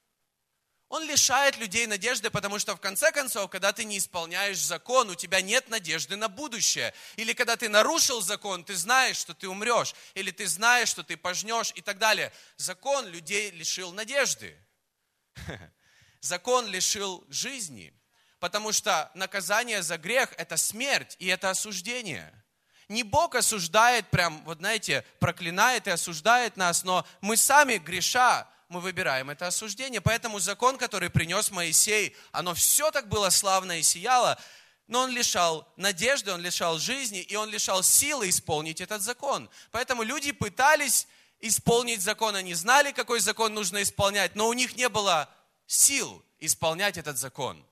Он 0.89 1.03
лишает 1.05 1.55
людей 1.55 1.87
надежды, 1.87 2.29
потому 2.29 2.59
что 2.59 2.75
в 2.75 2.81
конце 2.81 3.13
концов, 3.13 3.49
когда 3.49 3.71
ты 3.71 3.85
не 3.85 3.97
исполняешь 3.97 4.57
закон, 4.57 5.09
у 5.09 5.15
тебя 5.15 5.39
нет 5.39 5.69
надежды 5.69 6.17
на 6.17 6.27
будущее. 6.27 6.93
Или 7.15 7.31
когда 7.31 7.55
ты 7.55 7.69
нарушил 7.69 8.21
закон, 8.21 8.65
ты 8.65 8.75
знаешь, 8.75 9.15
что 9.15 9.33
ты 9.33 9.47
умрешь. 9.47 9.95
Или 10.15 10.31
ты 10.31 10.47
знаешь, 10.47 10.89
что 10.89 11.03
ты 11.03 11.15
пожнешь 11.15 11.71
и 11.75 11.81
так 11.81 11.97
далее. 11.97 12.33
Закон 12.57 13.07
людей 13.07 13.51
лишил 13.51 13.93
надежды. 13.93 14.57
закон 16.21 16.67
лишил 16.67 17.25
жизни, 17.29 17.93
потому 18.39 18.71
что 18.71 19.11
наказание 19.13 19.83
за 19.83 19.97
грех– 19.97 20.33
это 20.37 20.57
смерть 20.57 21.15
и 21.19 21.27
это 21.27 21.49
осуждение. 21.49 22.33
Не 22.87 23.03
Бог 23.03 23.35
осуждает, 23.35 24.09
прям, 24.09 24.43
вот 24.43 24.59
знаете, 24.59 25.05
проклинает 25.19 25.87
и 25.87 25.91
осуждает 25.91 26.57
нас, 26.57 26.83
но 26.83 27.05
мы 27.21 27.37
сами, 27.37 27.77
греша, 27.77 28.47
мы 28.67 28.81
выбираем 28.81 29.29
это 29.29 29.47
осуждение. 29.47 30.01
Поэтому 30.01 30.39
закон, 30.39 30.77
который 30.77 31.09
принес 31.09 31.51
Моисей, 31.51 32.15
оно 32.31 32.53
все 32.53 32.91
так 32.91 33.07
было 33.07 33.29
славно 33.29 33.79
и 33.79 33.83
сияло, 33.83 34.39
но 34.87 35.01
он 35.01 35.11
лишал 35.11 35.67
надежды, 35.77 36.31
он 36.31 36.41
лишал 36.41 36.79
жизни, 36.79 37.21
и 37.21 37.35
он 37.35 37.49
лишал 37.49 37.83
силы 37.83 38.29
исполнить 38.29 38.81
этот 38.81 39.01
закон. 39.01 39.49
Поэтому 39.71 40.03
люди 40.03 40.31
пытались 40.31 41.07
исполнить 41.39 42.01
закон. 42.01 42.35
Они 42.35 42.53
знали, 42.53 42.91
какой 42.91 43.19
закон 43.19 43.53
нужно 43.53 43.81
исполнять, 43.83 44.35
но 44.35 44.47
у 44.47 44.53
них 44.53 44.75
не 44.75 44.89
было 44.89 45.29
сил 45.71 46.23
исполнять 46.39 46.97
этот 46.97 47.17
закон. 47.17 47.65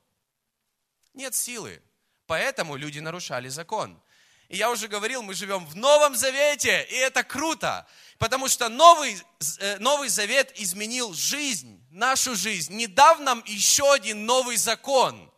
Нет 1.12 1.34
силы. 1.34 1.82
Поэтому 2.26 2.76
люди 2.76 2.98
нарушали 2.98 3.48
закон. 3.48 4.00
И 4.48 4.56
я 4.56 4.70
уже 4.70 4.88
говорил, 4.88 5.22
мы 5.22 5.34
живем 5.34 5.66
в 5.66 5.76
Новом 5.76 6.16
Завете, 6.16 6.86
и 6.90 6.94
это 6.94 7.22
круто, 7.22 7.86
потому 8.18 8.48
что 8.48 8.68
Новый, 8.68 9.20
э, 9.58 9.78
Новый 9.78 10.08
Завет 10.08 10.52
изменил 10.58 11.12
жизнь, 11.14 11.80
нашу 11.90 12.34
жизнь. 12.34 12.74
Не 12.74 12.86
дав 12.86 13.20
нам 13.20 13.44
еще 13.46 13.92
один 13.92 14.26
новый 14.26 14.56
закон, 14.56 15.32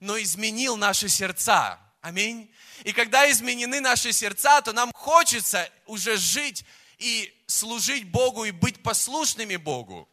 но 0.00 0.20
изменил 0.20 0.76
наши 0.76 1.08
сердца. 1.08 1.78
Аминь. 2.02 2.52
И 2.84 2.92
когда 2.92 3.30
изменены 3.30 3.80
наши 3.80 4.12
сердца, 4.12 4.60
то 4.60 4.72
нам 4.72 4.92
хочется 4.92 5.70
уже 5.86 6.16
жить 6.16 6.64
и 6.98 7.32
служить 7.46 8.10
Богу 8.10 8.44
и 8.44 8.50
быть 8.50 8.82
послушными 8.82 9.56
Богу. 9.56 10.08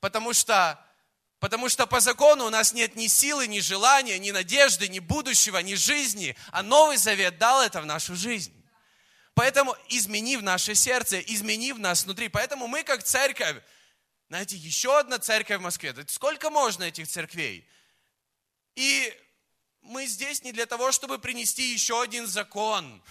Потому 0.00 0.32
что, 0.32 0.78
потому 1.40 1.68
что 1.68 1.86
по 1.86 2.00
закону 2.00 2.46
у 2.46 2.50
нас 2.50 2.72
нет 2.72 2.96
ни 2.96 3.06
силы, 3.06 3.46
ни 3.46 3.60
желания, 3.60 4.18
ни 4.18 4.30
надежды, 4.30 4.88
ни 4.88 4.98
будущего, 4.98 5.58
ни 5.58 5.74
жизни. 5.74 6.36
А 6.50 6.62
Новый 6.62 6.96
Завет 6.96 7.38
дал 7.38 7.62
это 7.62 7.80
в 7.80 7.86
нашу 7.86 8.16
жизнь. 8.16 8.54
Поэтому 9.34 9.76
изменив 9.88 10.42
наше 10.42 10.74
сердце, 10.74 11.20
изменив 11.20 11.78
нас 11.78 12.04
внутри. 12.04 12.28
Поэтому 12.28 12.66
мы 12.66 12.82
как 12.82 13.04
церковь, 13.04 13.56
знаете, 14.28 14.56
еще 14.56 14.98
одна 14.98 15.18
церковь 15.18 15.58
в 15.58 15.62
Москве. 15.62 15.94
Сколько 16.08 16.50
можно 16.50 16.84
этих 16.84 17.06
церквей? 17.06 17.68
И 18.74 19.16
мы 19.80 20.06
здесь 20.06 20.42
не 20.42 20.52
для 20.52 20.66
того, 20.66 20.90
чтобы 20.90 21.18
принести 21.18 21.72
еще 21.72 22.02
один 22.02 22.26
закон. 22.26 23.02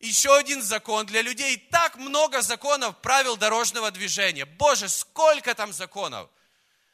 Еще 0.00 0.34
один 0.34 0.62
закон 0.62 1.04
для 1.06 1.22
людей. 1.22 1.58
Так 1.70 1.96
много 1.96 2.40
законов, 2.40 3.00
правил 3.02 3.36
дорожного 3.36 3.90
движения. 3.90 4.46
Боже, 4.46 4.88
сколько 4.88 5.54
там 5.54 5.72
законов. 5.72 6.30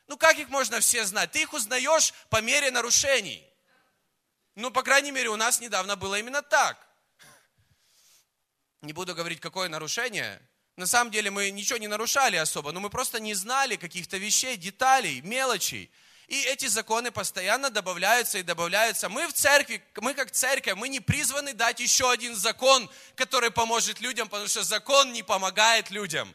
Ну 0.07 0.17
как 0.17 0.39
их 0.39 0.49
можно 0.49 0.81
все 0.81 1.05
знать? 1.05 1.33
Ты 1.33 1.43
их 1.43 1.53
узнаешь 1.53 2.13
по 2.29 2.41
мере 2.41 2.71
нарушений. 2.71 3.45
Ну, 4.55 4.71
по 4.71 4.83
крайней 4.83 5.11
мере, 5.11 5.31
у 5.31 5.37
нас 5.37 5.61
недавно 5.61 5.97
было 5.97 6.19
именно 6.19 6.43
так. 6.43 6.79
Не 8.83 8.93
буду 8.93 9.15
говорить, 9.15 9.41
какое 9.41 9.69
нарушение. 9.69 10.41
На 10.77 10.87
самом 10.87 11.11
деле 11.11 11.31
мы 11.31 11.51
ничего 11.51 11.79
не 11.79 11.89
нарушали 11.89 12.37
особо, 12.37 12.73
но 12.73 12.81
мы 12.81 12.91
просто 12.91 13.19
не 13.19 13.35
знали 13.35 13.77
каких-то 13.77 14.17
вещей, 14.17 14.57
деталей, 14.57 15.21
мелочей. 15.23 15.91
И 16.27 16.43
эти 16.43 16.67
законы 16.67 17.11
постоянно 17.11 17.71
добавляются 17.71 18.39
и 18.39 18.43
добавляются. 18.43 19.09
Мы 19.09 19.27
в 19.29 19.33
церкви, 19.33 19.83
мы 19.97 20.15
как 20.15 20.31
церковь, 20.31 20.75
мы 20.75 20.89
не 20.89 21.01
призваны 21.01 21.53
дать 21.53 21.81
еще 21.81 22.11
один 22.11 22.35
закон, 22.35 22.91
который 23.15 23.51
поможет 23.51 24.01
людям, 24.01 24.29
потому 24.29 24.49
что 24.49 24.63
закон 24.63 25.13
не 25.13 25.23
помогает 25.23 25.91
людям. 25.91 26.35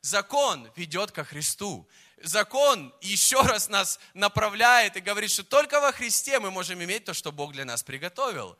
Закон 0.00 0.70
ведет 0.76 1.12
ко 1.12 1.24
Христу. 1.24 1.88
Закон 2.22 2.94
еще 3.00 3.40
раз 3.40 3.68
нас 3.68 3.98
направляет 4.12 4.96
и 4.96 5.00
говорит, 5.00 5.30
что 5.30 5.42
только 5.42 5.80
во 5.80 5.90
Христе 5.90 6.38
мы 6.38 6.50
можем 6.50 6.82
иметь 6.82 7.04
то, 7.04 7.14
что 7.14 7.32
Бог 7.32 7.52
для 7.52 7.64
нас 7.64 7.82
приготовил. 7.82 8.58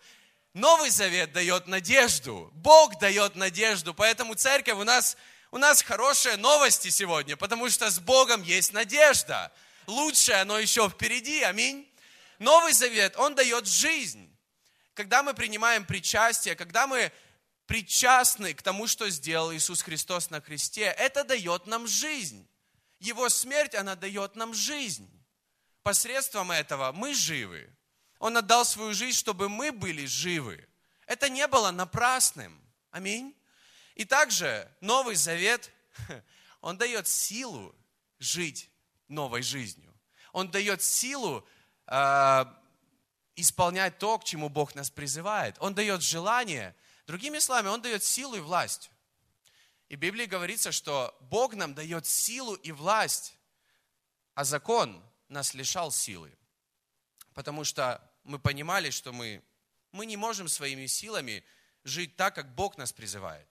Новый 0.54 0.90
Завет 0.90 1.32
дает 1.32 1.66
надежду. 1.66 2.50
Бог 2.54 2.98
дает 2.98 3.36
надежду. 3.36 3.92
Поэтому 3.92 4.34
церковь 4.34 4.78
у 4.78 4.84
нас, 4.84 5.16
у 5.50 5.58
нас 5.58 5.82
хорошие 5.82 6.36
новости 6.36 6.88
сегодня, 6.88 7.36
потому 7.36 7.68
что 7.68 7.90
с 7.90 7.98
Богом 7.98 8.42
есть 8.42 8.72
надежда 8.72 9.52
лучшее, 9.86 10.38
оно 10.38 10.58
еще 10.58 10.88
впереди, 10.88 11.42
аминь. 11.42 11.86
Новый 12.38 12.72
Завет, 12.72 13.16
он 13.16 13.34
дает 13.34 13.66
жизнь. 13.66 14.34
Когда 14.94 15.22
мы 15.22 15.34
принимаем 15.34 15.84
причастие, 15.84 16.56
когда 16.56 16.86
мы 16.86 17.12
причастны 17.66 18.54
к 18.54 18.62
тому, 18.62 18.86
что 18.86 19.08
сделал 19.10 19.52
Иисус 19.52 19.82
Христос 19.82 20.30
на 20.30 20.40
кресте, 20.40 20.94
это 20.98 21.24
дает 21.24 21.66
нам 21.66 21.86
жизнь. 21.86 22.46
Его 23.00 23.28
смерть, 23.28 23.74
она 23.74 23.96
дает 23.96 24.36
нам 24.36 24.54
жизнь. 24.54 25.10
Посредством 25.82 26.52
этого 26.52 26.92
мы 26.92 27.14
живы. 27.14 27.74
Он 28.18 28.36
отдал 28.36 28.64
свою 28.64 28.92
жизнь, 28.92 29.18
чтобы 29.18 29.48
мы 29.48 29.72
были 29.72 30.04
живы. 30.04 30.68
Это 31.06 31.28
не 31.30 31.46
было 31.48 31.70
напрасным. 31.70 32.60
Аминь. 32.90 33.34
И 33.94 34.04
также 34.04 34.70
Новый 34.80 35.16
Завет, 35.16 35.72
он 36.60 36.76
дает 36.76 37.08
силу 37.08 37.74
жить 38.18 38.70
новой 39.08 39.42
жизнью. 39.42 39.92
Он 40.32 40.50
дает 40.50 40.82
силу 40.82 41.46
э, 41.86 42.44
исполнять 43.36 43.98
то, 43.98 44.18
к 44.18 44.24
чему 44.24 44.48
Бог 44.48 44.74
нас 44.74 44.90
призывает. 44.90 45.56
Он 45.58 45.74
дает 45.74 46.02
желание. 46.02 46.76
Другими 47.06 47.38
словами, 47.38 47.68
Он 47.68 47.82
дает 47.82 48.04
силу 48.04 48.36
и 48.36 48.40
власть. 48.40 48.90
И 49.90 49.96
в 49.96 49.98
Библии 49.98 50.24
говорится, 50.24 50.72
что 50.72 51.14
Бог 51.20 51.54
нам 51.54 51.74
дает 51.74 52.06
силу 52.06 52.54
и 52.54 52.72
власть, 52.72 53.36
а 54.34 54.44
закон 54.44 55.04
нас 55.28 55.52
лишал 55.52 55.92
силы. 55.92 56.32
Потому 57.34 57.64
что 57.64 58.00
мы 58.24 58.38
понимали, 58.38 58.88
что 58.88 59.12
мы, 59.12 59.42
мы 59.92 60.06
не 60.06 60.16
можем 60.16 60.48
своими 60.48 60.86
силами 60.86 61.44
жить 61.84 62.16
так, 62.16 62.34
как 62.34 62.54
Бог 62.54 62.78
нас 62.78 62.94
призывает. 62.94 63.46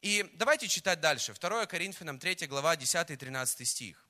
И 0.00 0.26
давайте 0.32 0.66
читать 0.66 1.00
дальше. 1.00 1.34
2 1.34 1.66
Коринфянам 1.66 2.18
3 2.18 2.46
глава 2.46 2.74
10 2.76 3.10
и 3.10 3.16
13 3.16 3.68
стих 3.68 4.08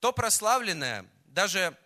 то 0.00 0.12
прославленное 0.12 1.06
даже 1.24 1.76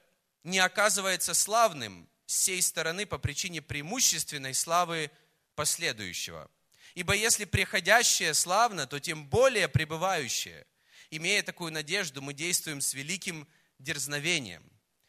не 0.42 0.58
оказывается 0.58 1.34
славным 1.34 2.08
с 2.26 2.34
сей 2.34 2.62
стороны 2.62 3.06
по 3.06 3.18
причине 3.18 3.62
преимущественной 3.62 4.54
славы 4.54 5.10
последующего. 5.54 6.50
Ибо 6.94 7.14
если 7.14 7.44
приходящее 7.44 8.34
славно, 8.34 8.86
то 8.86 8.98
тем 8.98 9.26
более 9.26 9.68
пребывающее. 9.68 10.66
Имея 11.10 11.42
такую 11.42 11.72
надежду, 11.72 12.22
мы 12.22 12.34
действуем 12.34 12.80
с 12.80 12.94
великим 12.94 13.48
дерзновением, 13.78 14.62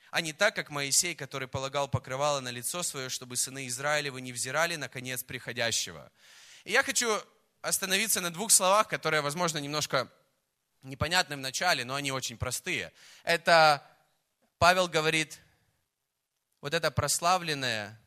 а 0.09 0.21
не 0.21 0.33
так, 0.33 0.55
как 0.55 0.69
Моисей, 0.69 1.15
который 1.15 1.47
полагал 1.47 1.88
покрывало 1.88 2.39
на 2.39 2.50
лицо 2.50 2.83
свое, 2.83 3.09
чтобы 3.09 3.38
сыны 3.38 3.67
Израилевы 3.67 4.19
не 4.19 4.33
взирали 4.33 4.75
на 4.75 4.89
конец 4.89 5.23
приходящего. 5.23 6.11
И 6.63 6.71
я 6.71 6.83
хочу 6.83 7.21
остановиться 7.61 8.19
на 8.19 8.31
двух 8.31 8.51
словах, 8.51 8.88
которые, 8.88 9.21
возможно, 9.21 9.59
немножко 9.59 10.11
непонятны 10.81 11.35
в 11.35 11.39
начале, 11.39 11.85
но 11.85 11.95
они 11.95 12.11
очень 12.11 12.38
простые. 12.38 12.91
Это 13.23 13.88
Павел 14.57 14.88
говорит, 14.88 15.39
вот 16.59 16.73
это 16.73 16.91
прославленное 16.91 18.00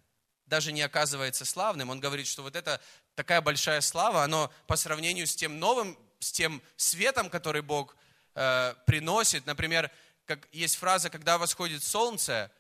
даже 0.46 0.72
не 0.72 0.82
оказывается 0.82 1.44
славным. 1.44 1.90
Он 1.90 2.00
говорит, 2.00 2.26
что 2.26 2.42
вот 2.42 2.56
это 2.56 2.80
такая 3.14 3.40
большая 3.40 3.80
слава, 3.80 4.22
оно 4.22 4.52
по 4.66 4.76
сравнению 4.76 5.26
с 5.26 5.34
тем 5.34 5.58
новым, 5.58 5.98
с 6.18 6.32
тем 6.32 6.62
светом, 6.76 7.30
который 7.30 7.62
Бог 7.62 7.96
э, 8.34 8.74
приносит. 8.86 9.46
Например, 9.46 9.90
как 10.26 10.48
есть 10.52 10.76
фраза, 10.76 11.10
когда 11.10 11.38
восходит 11.38 11.82
солнце, 11.82 12.50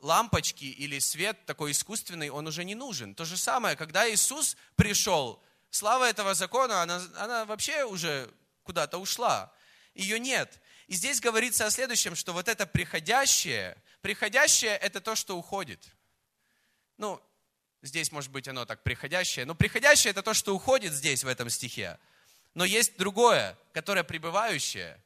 лампочки 0.00 0.64
или 0.64 0.98
свет 0.98 1.44
такой 1.46 1.72
искусственный, 1.72 2.30
он 2.30 2.46
уже 2.46 2.64
не 2.64 2.74
нужен. 2.74 3.14
То 3.14 3.24
же 3.24 3.36
самое, 3.36 3.76
когда 3.76 4.08
Иисус 4.10 4.56
пришел, 4.76 5.42
слава 5.70 6.08
этого 6.08 6.34
закона, 6.34 6.82
она, 6.82 7.00
она 7.16 7.44
вообще 7.44 7.84
уже 7.84 8.28
куда-то 8.64 8.98
ушла. 8.98 9.52
Ее 9.94 10.18
нет. 10.18 10.60
И 10.88 10.94
здесь 10.94 11.20
говорится 11.20 11.66
о 11.66 11.70
следующем, 11.70 12.16
что 12.16 12.32
вот 12.32 12.48
это 12.48 12.66
приходящее, 12.66 13.76
приходящее 14.00 14.76
это 14.76 15.00
то, 15.00 15.14
что 15.14 15.36
уходит. 15.36 15.80
Ну, 16.98 17.20
здесь 17.82 18.12
может 18.12 18.30
быть 18.30 18.48
оно 18.48 18.64
так 18.64 18.82
приходящее, 18.82 19.44
но 19.44 19.54
приходящее 19.54 20.10
это 20.10 20.22
то, 20.22 20.34
что 20.34 20.54
уходит 20.54 20.92
здесь 20.92 21.24
в 21.24 21.28
этом 21.28 21.50
стихе. 21.50 21.98
Но 22.54 22.64
есть 22.64 22.96
другое, 22.96 23.56
которое 23.72 24.04
пребывающее. 24.04 25.00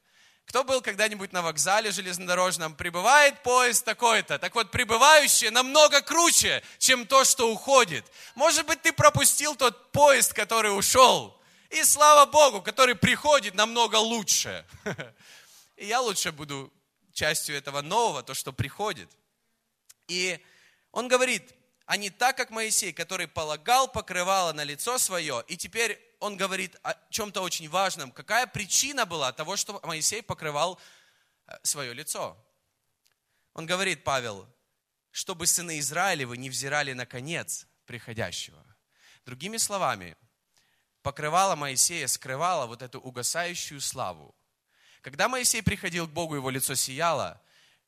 Кто 0.47 0.63
был 0.63 0.81
когда-нибудь 0.81 1.33
на 1.33 1.41
вокзале 1.41 1.91
железнодорожном? 1.91 2.75
Прибывает 2.75 3.43
поезд 3.43 3.83
такой-то. 3.83 4.39
Так 4.39 4.55
вот, 4.55 4.71
прибывающее 4.71 5.51
намного 5.51 6.01
круче, 6.01 6.63
чем 6.77 7.05
то, 7.05 7.25
что 7.25 7.51
уходит. 7.51 8.05
Может 8.35 8.65
быть, 8.65 8.81
ты 8.81 8.93
пропустил 8.93 9.57
тот 9.57 9.91
поезд, 9.91 10.33
который 10.33 10.77
ушел. 10.77 11.37
И 11.69 11.83
слава 11.83 12.29
Богу, 12.29 12.61
который 12.61 12.95
приходит 12.95 13.55
намного 13.55 13.97
лучше. 13.97 14.65
И 15.75 15.85
я 15.85 15.99
лучше 15.99 16.31
буду 16.31 16.71
частью 17.11 17.57
этого 17.57 17.81
нового, 17.81 18.23
то, 18.23 18.33
что 18.33 18.53
приходит. 18.53 19.09
И 20.07 20.39
он 20.93 21.09
говорит, 21.09 21.43
а 21.87 21.95
не 21.95 22.09
так, 22.09 22.35
как 22.35 22.49
Моисей, 22.49 22.91
который 22.91 23.27
полагал 23.29 23.87
покрывало 23.87 24.51
на 24.51 24.65
лицо 24.65 24.97
свое, 24.97 25.43
и 25.47 25.55
теперь 25.55 25.97
он 26.19 26.35
говорит 26.35 26.75
о 26.83 26.93
чем-то 27.09 27.41
очень 27.41 27.69
важном. 27.69 28.11
Какая 28.11 28.45
причина 28.45 29.05
была 29.05 29.31
того, 29.31 29.55
что 29.55 29.79
Моисей 29.83 30.21
покрывал 30.21 30.79
э, 31.47 31.53
свое 31.63 31.93
лицо? 31.93 32.37
Он 33.53 33.65
говорит, 33.65 34.03
Павел, 34.03 34.45
чтобы 35.11 35.47
сыны 35.47 35.79
Израилевы 35.79 36.37
не 36.37 36.49
взирали 36.49 36.91
на 36.91 37.05
конец 37.05 37.65
приходящего. 37.85 38.61
Другими 39.25 39.55
словами, 39.55 40.17
покрывало 41.03 41.55
Моисея 41.55 42.07
скрывало 42.07 42.67
вот 42.67 42.81
эту 42.81 42.99
угасающую 42.99 43.79
славу. 43.79 44.35
Когда 45.01 45.29
Моисей 45.29 45.63
приходил 45.63 46.05
к 46.05 46.11
Богу, 46.11 46.35
его 46.35 46.49
лицо 46.49 46.75
сияло. 46.75 47.41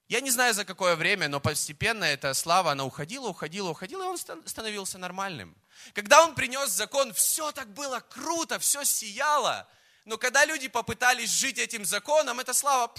Я 0.09 0.21
не 0.21 0.31
знаю, 0.31 0.55
за 0.55 0.65
какое 0.65 0.95
время, 0.95 1.29
но 1.29 1.39
постепенно 1.39 2.03
эта 2.03 2.33
слава, 2.33 2.71
она 2.71 2.83
уходила, 2.83 3.27
уходила, 3.27 3.69
уходила, 3.69 4.03
и 4.03 4.07
он 4.07 4.17
становился 4.17 4.97
нормальным. 4.97 5.55
Когда 5.93 6.23
он 6.23 6.33
принес 6.33 6.71
закон, 6.71 7.13
все 7.13 7.51
так 7.51 7.71
было 7.75 7.99
круто, 7.99 8.57
все 8.57 8.83
сияло. 8.83 9.69
Но 10.05 10.17
когда 10.17 10.45
люди 10.45 10.67
попытались 10.67 11.29
жить 11.29 11.59
этим 11.59 11.85
законом, 11.85 12.39
эта 12.39 12.55
слава, 12.55 12.91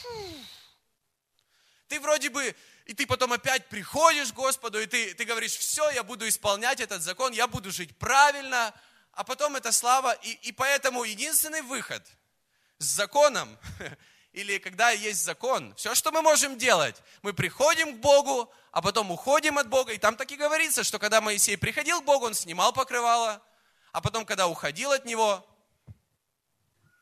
ты 1.88 1.98
вроде 1.98 2.30
бы, 2.30 2.54
и 2.86 2.94
ты 2.94 3.08
потом 3.08 3.32
опять 3.32 3.68
приходишь 3.68 4.30
к 4.30 4.36
Господу, 4.36 4.78
и 4.78 4.86
ты, 4.86 5.12
ты 5.14 5.24
говоришь, 5.24 5.56
все, 5.56 5.90
я 5.90 6.04
буду 6.04 6.28
исполнять 6.28 6.78
этот 6.78 7.02
закон, 7.02 7.32
я 7.32 7.48
буду 7.48 7.72
жить 7.72 7.98
правильно, 7.98 8.72
а 9.10 9.24
потом 9.24 9.56
эта 9.56 9.72
слава, 9.72 10.12
и, 10.12 10.30
и 10.42 10.52
поэтому 10.52 11.02
единственный 11.02 11.62
выход 11.62 12.06
с 12.78 12.84
законом, 12.84 13.58
или 14.32 14.58
когда 14.58 14.90
есть 14.90 15.25
закон, 15.25 15.75
все, 15.75 15.94
что 15.94 16.12
мы 16.12 16.22
можем 16.22 16.56
делать, 16.56 16.96
мы 17.22 17.32
приходим 17.32 17.96
к 17.96 18.00
Богу, 18.00 18.52
а 18.70 18.80
потом 18.80 19.10
уходим 19.10 19.58
от 19.58 19.68
Бога, 19.68 19.92
и 19.92 19.99
там 19.99 20.16
так 20.16 20.30
и 20.30 20.37
говорится, 20.37 20.84
что 20.84 20.99
когда 20.99 21.20
Моисей 21.20 21.58
приходил 21.58 22.00
к 22.00 22.04
Богу, 22.04 22.26
он 22.26 22.34
снимал 22.34 22.72
покрывало, 22.72 23.42
а 23.92 24.00
потом, 24.00 24.25
когда 24.25 24.46
уходил 24.46 24.92
от 24.92 25.04
него, 25.04 25.44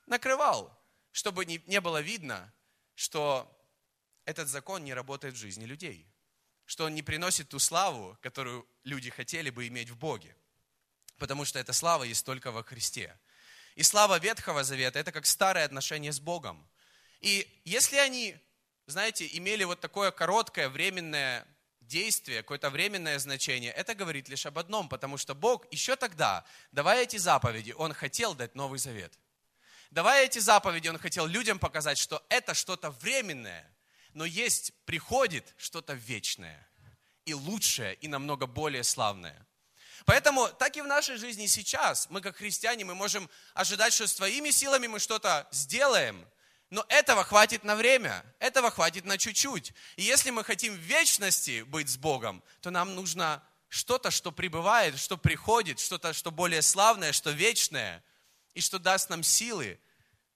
накрывал, 0.06 0.74
чтобы 1.12 1.44
не, 1.44 1.80
было 1.80 2.00
видно, 2.00 2.52
что 2.94 3.54
этот 4.24 4.48
закон 4.48 4.84
не 4.84 4.94
работает 4.94 5.34
в 5.34 5.38
жизни 5.38 5.66
людей, 5.66 6.10
что 6.64 6.84
он 6.84 6.94
не 6.94 7.02
приносит 7.02 7.50
ту 7.50 7.58
славу, 7.58 8.16
которую 8.22 8.66
люди 8.84 9.10
хотели 9.10 9.50
бы 9.50 9.66
иметь 9.68 9.90
в 9.90 9.98
Боге, 9.98 10.34
потому 11.18 11.44
что 11.44 11.58
эта 11.58 11.74
слава 11.74 12.04
есть 12.04 12.24
только 12.24 12.52
во 12.52 12.62
Христе. 12.62 13.18
И 13.74 13.82
слава 13.82 14.18
Ветхого 14.18 14.64
Завета– 14.64 14.98
это 15.00 15.12
как 15.12 15.26
старое 15.26 15.64
отношение 15.64 16.12
с 16.12 16.20
Богом. 16.20 16.68
И 17.20 17.60
если 17.64 17.96
они, 17.96 18.36
знаете, 18.86 19.28
имели 19.32 19.64
вот 19.64 19.80
такое 19.80 20.10
короткое 20.10 20.68
временное 20.68 21.46
действие, 21.80 22.42
какое-то 22.42 22.70
временное 22.70 23.18
значение, 23.18 23.72
это 23.72 23.94
говорит 23.94 24.28
лишь 24.28 24.46
об 24.46 24.58
одном, 24.58 24.88
потому 24.88 25.16
что 25.16 25.34
Бог 25.34 25.66
еще 25.72 25.96
тогда, 25.96 26.44
давая 26.70 27.02
эти 27.02 27.16
заповеди, 27.16 27.72
Он 27.76 27.92
хотел 27.92 28.34
дать 28.34 28.54
Новый 28.54 28.78
Завет. 28.78 29.18
Давая 29.90 30.26
эти 30.26 30.38
заповеди, 30.38 30.88
Он 30.88 30.98
хотел 30.98 31.26
людям 31.26 31.58
показать, 31.58 31.98
что 31.98 32.24
это 32.28 32.54
что-то 32.54 32.90
временное, 32.90 33.68
но 34.12 34.24
есть, 34.24 34.72
приходит 34.84 35.54
что-то 35.56 35.94
вечное 35.94 36.68
и 37.24 37.34
лучшее, 37.34 37.94
и 37.94 38.08
намного 38.08 38.46
более 38.46 38.84
славное. 38.84 39.46
Поэтому 40.04 40.48
так 40.48 40.76
и 40.76 40.80
в 40.80 40.86
нашей 40.86 41.16
жизни 41.16 41.46
сейчас, 41.46 42.08
мы 42.10 42.20
как 42.20 42.36
христиане, 42.36 42.84
мы 42.84 42.94
можем 42.94 43.28
ожидать, 43.54 43.92
что 43.92 44.06
своими 44.06 44.50
силами 44.50 44.86
мы 44.86 45.00
что-то 45.00 45.46
сделаем, 45.50 46.26
но 46.70 46.84
этого 46.88 47.24
хватит 47.24 47.64
на 47.64 47.76
время, 47.76 48.24
этого 48.38 48.70
хватит 48.70 49.04
на 49.04 49.16
чуть-чуть. 49.16 49.72
И 49.96 50.02
если 50.02 50.30
мы 50.30 50.44
хотим 50.44 50.74
в 50.74 50.78
вечности 50.78 51.62
быть 51.62 51.88
с 51.88 51.96
Богом, 51.96 52.42
то 52.60 52.70
нам 52.70 52.94
нужно 52.94 53.42
что-то, 53.68 54.10
что 54.10 54.32
пребывает, 54.32 54.98
что 54.98 55.16
приходит, 55.16 55.80
что-то, 55.80 56.12
что 56.12 56.30
более 56.30 56.62
славное, 56.62 57.12
что 57.12 57.30
вечное, 57.30 58.02
и 58.54 58.60
что 58.60 58.78
даст 58.78 59.08
нам 59.08 59.22
силы 59.22 59.78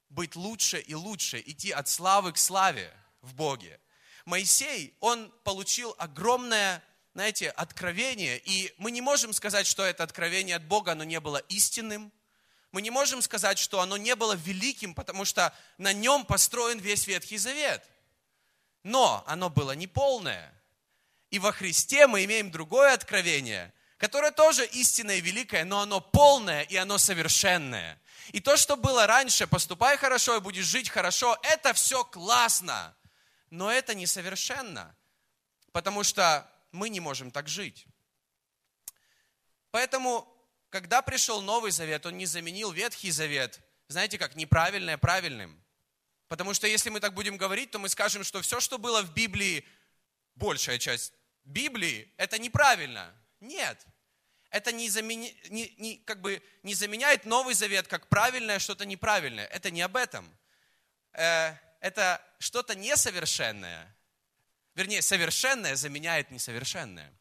быть 0.08 0.36
лучше 0.36 0.78
и 0.78 0.94
лучше, 0.94 1.42
идти 1.44 1.70
от 1.70 1.88
славы 1.88 2.32
к 2.32 2.38
славе 2.38 2.92
в 3.20 3.34
Боге. 3.34 3.80
Моисей, 4.24 4.94
он 5.00 5.32
получил 5.42 5.94
огромное, 5.98 6.82
знаете, 7.14 7.50
откровение, 7.50 8.38
и 8.38 8.72
мы 8.78 8.90
не 8.90 9.00
можем 9.00 9.32
сказать, 9.32 9.66
что 9.66 9.82
это 9.82 10.02
откровение 10.02 10.56
от 10.56 10.64
Бога, 10.64 10.92
оно 10.92 11.04
не 11.04 11.18
было 11.20 11.38
истинным, 11.48 12.12
мы 12.72 12.80
не 12.80 12.90
можем 12.90 13.20
сказать, 13.20 13.58
что 13.58 13.80
оно 13.80 13.98
не 13.98 14.16
было 14.16 14.32
великим, 14.32 14.94
потому 14.94 15.26
что 15.26 15.54
на 15.76 15.92
нем 15.92 16.24
построен 16.24 16.78
весь 16.78 17.06
Ветхий 17.06 17.36
Завет. 17.36 17.84
Но 18.82 19.22
оно 19.26 19.50
было 19.50 19.72
неполное. 19.72 20.52
И 21.30 21.38
во 21.38 21.52
Христе 21.52 22.06
мы 22.06 22.24
имеем 22.24 22.50
другое 22.50 22.94
откровение, 22.94 23.72
которое 23.98 24.32
тоже 24.32 24.66
истинное 24.66 25.16
и 25.16 25.20
великое, 25.20 25.64
но 25.64 25.80
оно 25.80 26.00
полное 26.00 26.62
и 26.62 26.76
оно 26.76 26.96
совершенное. 26.96 28.00
И 28.32 28.40
то, 28.40 28.56
что 28.56 28.76
было 28.76 29.06
раньше, 29.06 29.46
поступай 29.46 29.98
хорошо 29.98 30.36
и 30.36 30.40
будешь 30.40 30.64
жить 30.64 30.88
хорошо, 30.88 31.38
это 31.42 31.74
все 31.74 32.04
классно. 32.04 32.96
Но 33.50 33.70
это 33.70 33.94
несовершенно, 33.94 34.96
потому 35.72 36.04
что 36.04 36.50
мы 36.70 36.88
не 36.88 37.00
можем 37.00 37.30
так 37.30 37.48
жить. 37.48 37.86
Поэтому 39.70 40.31
когда 40.72 41.02
пришел 41.02 41.42
Новый 41.42 41.70
Завет, 41.70 42.06
он 42.06 42.16
не 42.16 42.24
заменил 42.24 42.72
Ветхий 42.72 43.10
Завет, 43.10 43.60
знаете 43.88 44.16
как, 44.16 44.34
неправильное 44.36 44.96
правильным. 44.96 45.62
Потому 46.28 46.54
что 46.54 46.66
если 46.66 46.88
мы 46.88 46.98
так 46.98 47.12
будем 47.12 47.36
говорить, 47.36 47.70
то 47.70 47.78
мы 47.78 47.90
скажем, 47.90 48.24
что 48.24 48.40
все, 48.40 48.58
что 48.58 48.78
было 48.78 49.02
в 49.02 49.12
Библии, 49.12 49.66
большая 50.34 50.78
часть 50.78 51.12
Библии, 51.44 52.10
это 52.16 52.38
неправильно. 52.38 53.14
Нет. 53.40 53.86
Это 54.48 54.72
не, 54.72 54.88
замени, 54.88 55.38
не, 55.50 55.74
не, 55.76 55.98
как 55.98 56.22
бы 56.22 56.42
не 56.62 56.72
заменяет 56.72 57.26
Новый 57.26 57.54
Завет 57.54 57.86
как 57.86 58.08
правильное 58.08 58.58
что-то 58.58 58.86
неправильное. 58.86 59.44
Это 59.48 59.70
не 59.70 59.82
об 59.82 59.94
этом. 59.94 60.26
Э, 61.12 61.54
это 61.80 62.24
что-то 62.38 62.74
несовершенное. 62.74 63.94
Вернее, 64.74 65.02
совершенное 65.02 65.76
заменяет 65.76 66.30
несовершенное 66.30 67.12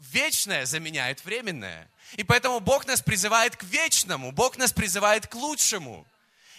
вечное 0.00 0.66
заменяет 0.66 1.24
временное. 1.24 1.90
И 2.12 2.24
поэтому 2.24 2.60
Бог 2.60 2.86
нас 2.86 3.00
призывает 3.00 3.56
к 3.56 3.62
вечному, 3.62 4.32
Бог 4.32 4.56
нас 4.56 4.72
призывает 4.72 5.26
к 5.26 5.34
лучшему. 5.34 6.06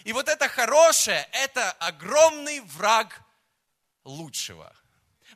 И 0.04 0.12
вот 0.12 0.28
это 0.28 0.48
хорошее, 0.48 1.28
это 1.32 1.72
огромный 1.72 2.60
враг 2.60 3.22
лучшего. 4.04 4.74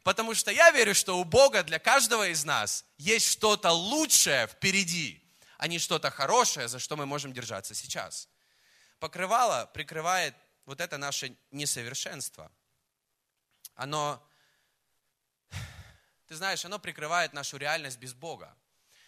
Потому 0.02 0.34
что 0.34 0.50
я 0.50 0.70
верю, 0.70 0.94
что 0.94 1.18
у 1.18 1.24
Бога 1.24 1.62
для 1.62 1.78
каждого 1.78 2.28
из 2.28 2.44
нас 2.44 2.84
есть 2.96 3.26
что-то 3.30 3.72
лучшее 3.72 4.46
впереди, 4.46 5.22
а 5.58 5.68
не 5.68 5.78
что-то 5.78 6.10
хорошее, 6.10 6.68
за 6.68 6.78
что 6.78 6.96
мы 6.96 7.06
можем 7.06 7.32
держаться 7.32 7.74
сейчас. 7.74 8.28
Покрывало 8.98 9.66
прикрывает 9.74 10.34
вот 10.64 10.80
это 10.80 10.96
наше 10.96 11.36
несовершенство. 11.50 12.50
Оно 13.74 14.24
ты 16.26 16.34
знаешь, 16.34 16.64
оно 16.64 16.78
прикрывает 16.78 17.32
нашу 17.32 17.56
реальность 17.56 17.98
без 17.98 18.12
Бога. 18.12 18.56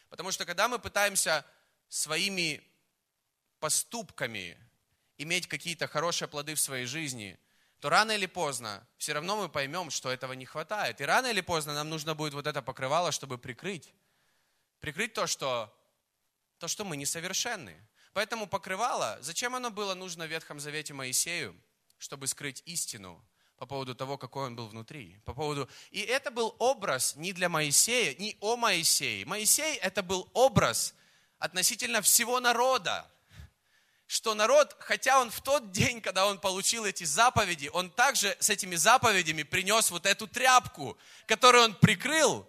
Потому 0.08 0.30
что 0.30 0.46
когда 0.46 0.68
мы 0.68 0.78
пытаемся 0.78 1.44
своими 1.88 2.62
поступками 3.60 4.56
иметь 5.18 5.48
какие-то 5.48 5.88
хорошие 5.88 6.28
плоды 6.28 6.54
в 6.54 6.60
своей 6.60 6.86
жизни, 6.86 7.38
то 7.80 7.90
рано 7.90 8.12
или 8.12 8.26
поздно 8.26 8.86
все 8.96 9.12
равно 9.12 9.36
мы 9.36 9.48
поймем, 9.48 9.90
что 9.90 10.10
этого 10.10 10.32
не 10.32 10.46
хватает. 10.46 11.00
И 11.00 11.04
рано 11.04 11.26
или 11.26 11.40
поздно 11.40 11.74
нам 11.74 11.88
нужно 11.88 12.14
будет 12.14 12.34
вот 12.34 12.46
это 12.46 12.62
покрывало, 12.62 13.12
чтобы 13.12 13.38
прикрыть. 13.38 13.92
Прикрыть 14.80 15.12
то, 15.12 15.26
что, 15.26 15.74
то, 16.58 16.68
что 16.68 16.84
мы 16.84 16.96
несовершенны. 16.96 17.76
Поэтому 18.12 18.46
покрывало, 18.46 19.18
зачем 19.20 19.54
оно 19.54 19.70
было 19.70 19.94
нужно 19.94 20.26
в 20.26 20.30
Ветхом 20.30 20.58
Завете 20.60 20.94
Моисею? 20.94 21.54
Чтобы 21.98 22.28
скрыть 22.28 22.62
истину, 22.64 23.24
по 23.58 23.66
поводу 23.66 23.94
того, 23.94 24.16
какой 24.16 24.46
он 24.46 24.56
был 24.56 24.68
внутри. 24.68 25.20
По 25.24 25.34
поводу... 25.34 25.68
И 25.90 26.00
это 26.00 26.30
был 26.30 26.54
образ 26.58 27.16
не 27.16 27.32
для 27.32 27.48
Моисея, 27.48 28.14
не 28.14 28.36
о 28.40 28.56
Моисее. 28.56 29.26
Моисей 29.26 29.76
это 29.76 30.02
был 30.02 30.28
образ 30.32 30.94
относительно 31.38 32.00
всего 32.00 32.38
народа. 32.38 33.10
Что 34.06 34.34
народ, 34.34 34.76
хотя 34.78 35.20
он 35.20 35.30
в 35.30 35.40
тот 35.42 35.72
день, 35.72 36.00
когда 36.00 36.26
он 36.26 36.38
получил 36.38 36.86
эти 36.86 37.04
заповеди, 37.04 37.68
он 37.72 37.90
также 37.90 38.36
с 38.38 38.48
этими 38.48 38.76
заповедями 38.76 39.42
принес 39.42 39.90
вот 39.90 40.06
эту 40.06 40.28
тряпку, 40.28 40.96
которую 41.26 41.64
он 41.64 41.74
прикрыл, 41.74 42.46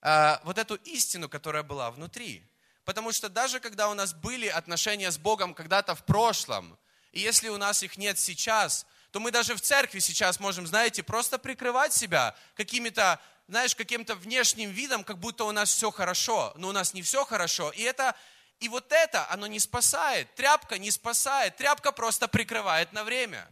э, 0.00 0.38
вот 0.44 0.58
эту 0.58 0.76
истину, 0.76 1.28
которая 1.28 1.62
была 1.62 1.90
внутри. 1.90 2.42
Потому 2.84 3.12
что 3.12 3.28
даже 3.28 3.60
когда 3.60 3.90
у 3.90 3.94
нас 3.94 4.14
были 4.14 4.48
отношения 4.48 5.10
с 5.10 5.18
Богом 5.18 5.54
когда-то 5.54 5.94
в 5.94 6.04
прошлом, 6.04 6.78
и 7.12 7.20
если 7.20 7.48
у 7.48 7.58
нас 7.58 7.82
их 7.82 7.96
нет 7.96 8.18
сейчас, 8.18 8.86
то 9.14 9.20
мы 9.20 9.30
даже 9.30 9.54
в 9.54 9.60
церкви 9.60 10.00
сейчас 10.00 10.40
можем, 10.40 10.66
знаете, 10.66 11.04
просто 11.04 11.38
прикрывать 11.38 11.92
себя 11.92 12.34
какими-то, 12.56 13.20
знаешь, 13.46 13.76
каким-то 13.76 14.16
внешним 14.16 14.72
видом, 14.72 15.04
как 15.04 15.20
будто 15.20 15.44
у 15.44 15.52
нас 15.52 15.72
все 15.72 15.92
хорошо, 15.92 16.52
но 16.56 16.66
у 16.66 16.72
нас 16.72 16.94
не 16.94 17.02
все 17.02 17.24
хорошо. 17.24 17.70
И 17.70 17.82
это, 17.82 18.16
и 18.58 18.68
вот 18.68 18.90
это, 18.90 19.30
оно 19.30 19.46
не 19.46 19.60
спасает. 19.60 20.34
Тряпка 20.34 20.78
не 20.78 20.90
спасает. 20.90 21.54
Тряпка 21.54 21.92
просто 21.92 22.26
прикрывает 22.26 22.92
на 22.92 23.04
время. 23.04 23.46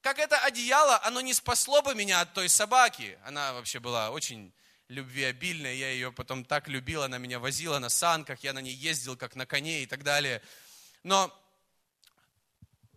Как 0.00 0.18
это 0.18 0.36
одеяло, 0.40 1.00
оно 1.04 1.20
не 1.20 1.34
спасло 1.34 1.80
бы 1.80 1.94
меня 1.94 2.20
от 2.22 2.34
той 2.34 2.48
собаки. 2.48 3.16
Она 3.24 3.52
вообще 3.52 3.78
была 3.78 4.10
очень 4.10 4.52
любвеобильная, 4.88 5.74
я 5.74 5.92
ее 5.92 6.10
потом 6.10 6.44
так 6.44 6.66
любил, 6.66 7.04
она 7.04 7.18
меня 7.18 7.38
возила 7.38 7.78
на 7.78 7.90
санках, 7.90 8.40
я 8.40 8.52
на 8.52 8.58
ней 8.58 8.74
ездил 8.74 9.16
как 9.16 9.36
на 9.36 9.46
коне 9.46 9.84
и 9.84 9.86
так 9.86 10.02
далее. 10.02 10.42
Но 11.04 11.32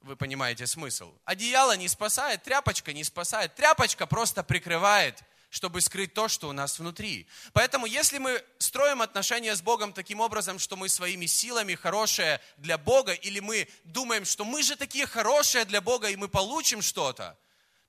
вы 0.01 0.15
понимаете 0.15 0.67
смысл. 0.67 1.13
Одеяло 1.25 1.75
не 1.77 1.87
спасает, 1.87 2.43
тряпочка 2.43 2.93
не 2.93 3.03
спасает. 3.03 3.55
Тряпочка 3.55 4.07
просто 4.07 4.43
прикрывает, 4.43 5.23
чтобы 5.49 5.81
скрыть 5.81 6.13
то, 6.13 6.27
что 6.27 6.49
у 6.49 6.53
нас 6.53 6.79
внутри. 6.79 7.27
Поэтому, 7.53 7.85
если 7.85 8.17
мы 8.17 8.43
строим 8.57 9.01
отношения 9.01 9.55
с 9.55 9.61
Богом 9.61 9.93
таким 9.93 10.19
образом, 10.19 10.59
что 10.59 10.75
мы 10.75 10.89
своими 10.89 11.25
силами 11.25 11.75
хорошие 11.75 12.41
для 12.57 12.77
Бога, 12.77 13.13
или 13.13 13.39
мы 13.39 13.67
думаем, 13.83 14.25
что 14.25 14.45
мы 14.45 14.63
же 14.63 14.75
такие 14.75 15.05
хорошие 15.05 15.65
для 15.65 15.81
Бога, 15.81 16.09
и 16.09 16.15
мы 16.15 16.29
получим 16.29 16.81
что-то, 16.81 17.37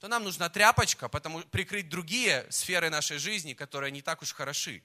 то 0.00 0.08
нам 0.08 0.24
нужна 0.24 0.48
тряпочка, 0.48 1.08
потому 1.08 1.42
прикрыть 1.42 1.88
другие 1.88 2.44
сферы 2.50 2.90
нашей 2.90 3.18
жизни, 3.18 3.54
которые 3.54 3.92
не 3.92 4.02
так 4.02 4.20
уж 4.22 4.32
хороши. 4.32 4.82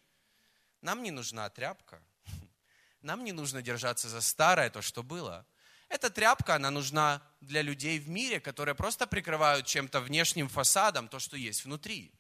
Нам 0.82 1.02
не 1.02 1.10
нужна 1.10 1.50
тряпка. 1.50 2.00
Нам 3.02 3.24
не 3.24 3.32
нужно 3.32 3.64
держаться 3.64 4.08
за 4.08 4.22
старое, 4.22 4.70
то, 4.70 4.84
что 4.84 5.02
было. 5.02 5.46
Эта 5.90 6.10
тряпка, 6.10 6.56
она 6.56 6.70
нужна 6.70 7.22
для 7.42 7.62
людей 7.62 8.00
в 8.00 8.10
мире, 8.10 8.40
которые 8.40 8.76
просто 8.76 9.08
прикрывают 9.08 9.66
чем-то 9.66 10.02
внешним 10.02 10.50
фасадом 10.50 11.08
то, 11.08 11.20
что 11.20 11.38
есть 11.38 11.64
внутри. 11.64 12.14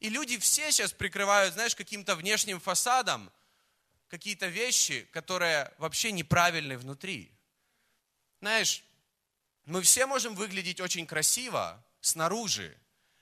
И 0.00 0.08
люди 0.08 0.38
все 0.38 0.72
сейчас 0.72 0.92
прикрывают, 0.92 1.54
знаешь, 1.54 1.74
каким-то 1.74 2.16
внешним 2.16 2.60
фасадом 2.60 3.30
какие-то 4.08 4.46
вещи, 4.46 5.06
которые 5.12 5.72
вообще 5.78 6.10
неправильны 6.10 6.78
внутри. 6.78 7.30
Знаешь, 8.40 8.82
мы 9.66 9.82
все 9.82 10.06
можем 10.06 10.34
выглядеть 10.34 10.80
очень 10.80 11.06
красиво 11.06 11.84
снаружи, 12.00 12.76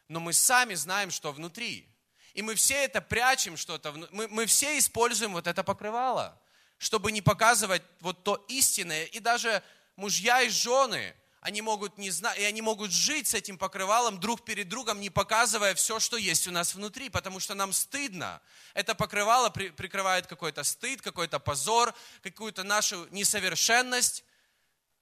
но 0.07 0.21
мы 0.21 0.33
сами 0.33 0.75
знаем, 0.75 1.11
что 1.11 1.33
внутри. 1.33 1.87
И 2.33 2.43
мы 2.43 2.55
все 2.55 2.85
это 2.85 3.01
прячем 3.01 3.57
что-то, 3.57 3.93
мы, 4.13 4.29
мы 4.29 4.47
все 4.47 4.79
используем 4.79 5.33
вот 5.33 5.47
это 5.47 5.65
покрывало, 5.65 6.41
чтобы 6.79 7.11
не 7.11 7.21
показывать 7.21 7.83
вот 8.01 8.23
то 8.23 8.37
истинное. 8.49 9.05
И 9.07 9.19
даже 9.19 9.63
мужья 9.99 10.43
и 10.43 10.49
жены, 10.49 11.15
они 11.41 11.61
могут 11.61 11.99
не 11.99 12.11
знать, 12.11 12.39
и 12.39 12.45
они 12.45 12.63
могут 12.63 12.93
жить 12.93 13.27
с 13.27 13.35
этим 13.35 13.59
покрывалом 13.59 14.21
друг 14.21 14.45
перед 14.45 14.69
другом, 14.69 15.01
не 15.01 15.11
показывая 15.11 15.75
все, 15.75 15.99
что 15.99 16.17
есть 16.17 16.47
у 16.47 16.53
нас 16.53 16.75
внутри, 16.75 17.11
потому 17.11 17.41
что 17.41 17.55
нам 17.55 17.73
стыдно. 17.73 18.41
Это 18.75 18.95
покрывало 18.95 19.51
при, 19.51 19.71
прикрывает 19.71 20.27
какой-то 20.27 20.63
стыд, 20.63 21.03
какой-то 21.03 21.41
позор, 21.41 21.95
какую-то 22.23 22.63
нашу 22.63 23.09
несовершенность. 23.11 24.25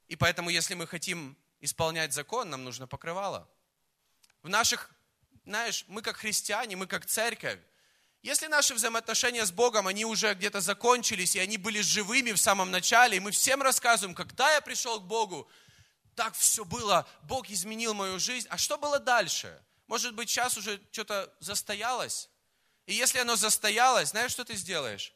И 0.08 0.16
поэтому, 0.16 0.50
если 0.50 0.74
мы 0.74 0.86
хотим 0.86 1.36
исполнять 1.60 2.12
закон, 2.12 2.48
нам 2.48 2.64
нужно 2.64 2.86
покрывало. 2.86 3.48
В 4.42 4.48
наших, 4.48 4.90
знаешь, 5.44 5.84
мы 5.88 6.00
как 6.00 6.16
христиане, 6.16 6.76
мы 6.76 6.86
как 6.86 7.04
церковь, 7.06 7.60
если 8.26 8.48
наши 8.48 8.74
взаимоотношения 8.74 9.46
с 9.46 9.52
Богом, 9.52 9.86
они 9.86 10.04
уже 10.04 10.34
где-то 10.34 10.60
закончились, 10.60 11.36
и 11.36 11.38
они 11.38 11.58
были 11.58 11.80
живыми 11.80 12.32
в 12.32 12.38
самом 12.38 12.72
начале, 12.72 13.18
и 13.18 13.20
мы 13.20 13.30
всем 13.30 13.62
рассказываем, 13.62 14.16
когда 14.16 14.52
я 14.52 14.60
пришел 14.60 15.00
к 15.00 15.04
Богу, 15.04 15.48
так 16.16 16.34
все 16.34 16.64
было, 16.64 17.06
Бог 17.22 17.48
изменил 17.50 17.94
мою 17.94 18.18
жизнь. 18.18 18.48
А 18.50 18.58
что 18.58 18.78
было 18.78 18.98
дальше? 18.98 19.62
Может 19.86 20.16
быть, 20.16 20.28
сейчас 20.28 20.56
уже 20.56 20.82
что-то 20.90 21.32
застоялось? 21.38 22.28
И 22.86 22.94
если 22.94 23.20
оно 23.20 23.36
застоялось, 23.36 24.08
знаешь, 24.08 24.32
что 24.32 24.44
ты 24.44 24.56
сделаешь? 24.56 25.14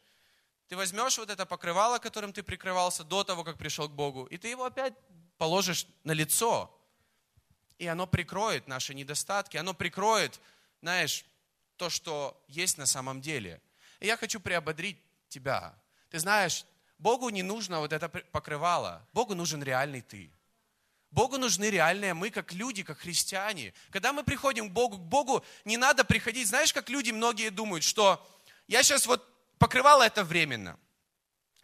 Ты 0.69 0.77
возьмешь 0.77 1.19
вот 1.19 1.31
это 1.31 1.47
покрывало, 1.47 1.99
которым 1.99 2.33
ты 2.33 2.45
прикрывался 2.45 3.03
до 3.03 3.25
того, 3.25 3.43
как 3.43 3.59
пришел 3.59 3.89
к 3.89 3.93
Богу, 3.93 4.27
и 4.27 4.37
ты 4.37 4.47
его 4.47 4.67
опять 4.67 4.95
положишь 5.37 5.85
на 6.05 6.13
лицо. 6.13 6.73
И 7.77 7.89
оно 7.89 8.07
прикроет 8.07 8.69
наши 8.69 8.95
недостатки, 8.95 9.57
оно 9.57 9.75
прикроет, 9.75 10.39
знаешь, 10.81 11.25
то, 11.81 11.89
что 11.89 12.39
есть 12.47 12.77
на 12.77 12.85
самом 12.85 13.23
деле. 13.23 13.59
И 14.01 14.07
я 14.07 14.19
хочу 14.19 14.39
приободрить 14.39 14.99
тебя. 15.31 15.75
Ты 16.11 16.19
знаешь, 16.19 16.67
Богу 16.99 17.31
не 17.31 17.43
нужно 17.43 17.81
вот 17.81 17.95
это 17.95 18.11
покрывало. 18.11 19.09
Богу 19.15 19.35
нужен 19.35 19.63
реальный 19.63 20.03
ты. 20.03 20.31
Богу 21.11 21.39
нужны 21.39 21.71
реальные 21.71 22.13
мы, 22.13 22.29
как 22.29 22.53
люди, 22.53 22.83
как 22.83 22.99
христиане. 22.99 23.73
Когда 23.89 24.13
мы 24.13 24.25
приходим 24.25 24.69
к 24.69 24.73
Богу, 24.73 24.99
к 24.99 25.01
Богу 25.01 25.43
не 25.65 25.79
надо 25.79 26.05
приходить. 26.05 26.49
Знаешь, 26.49 26.75
как 26.75 26.91
люди 26.91 27.13
многие 27.13 27.49
думают, 27.49 27.83
что 27.83 28.21
я 28.69 28.83
сейчас 28.83 29.07
вот 29.07 29.27
покрывало 29.59 30.03
это 30.03 30.23
временно. 30.23 30.79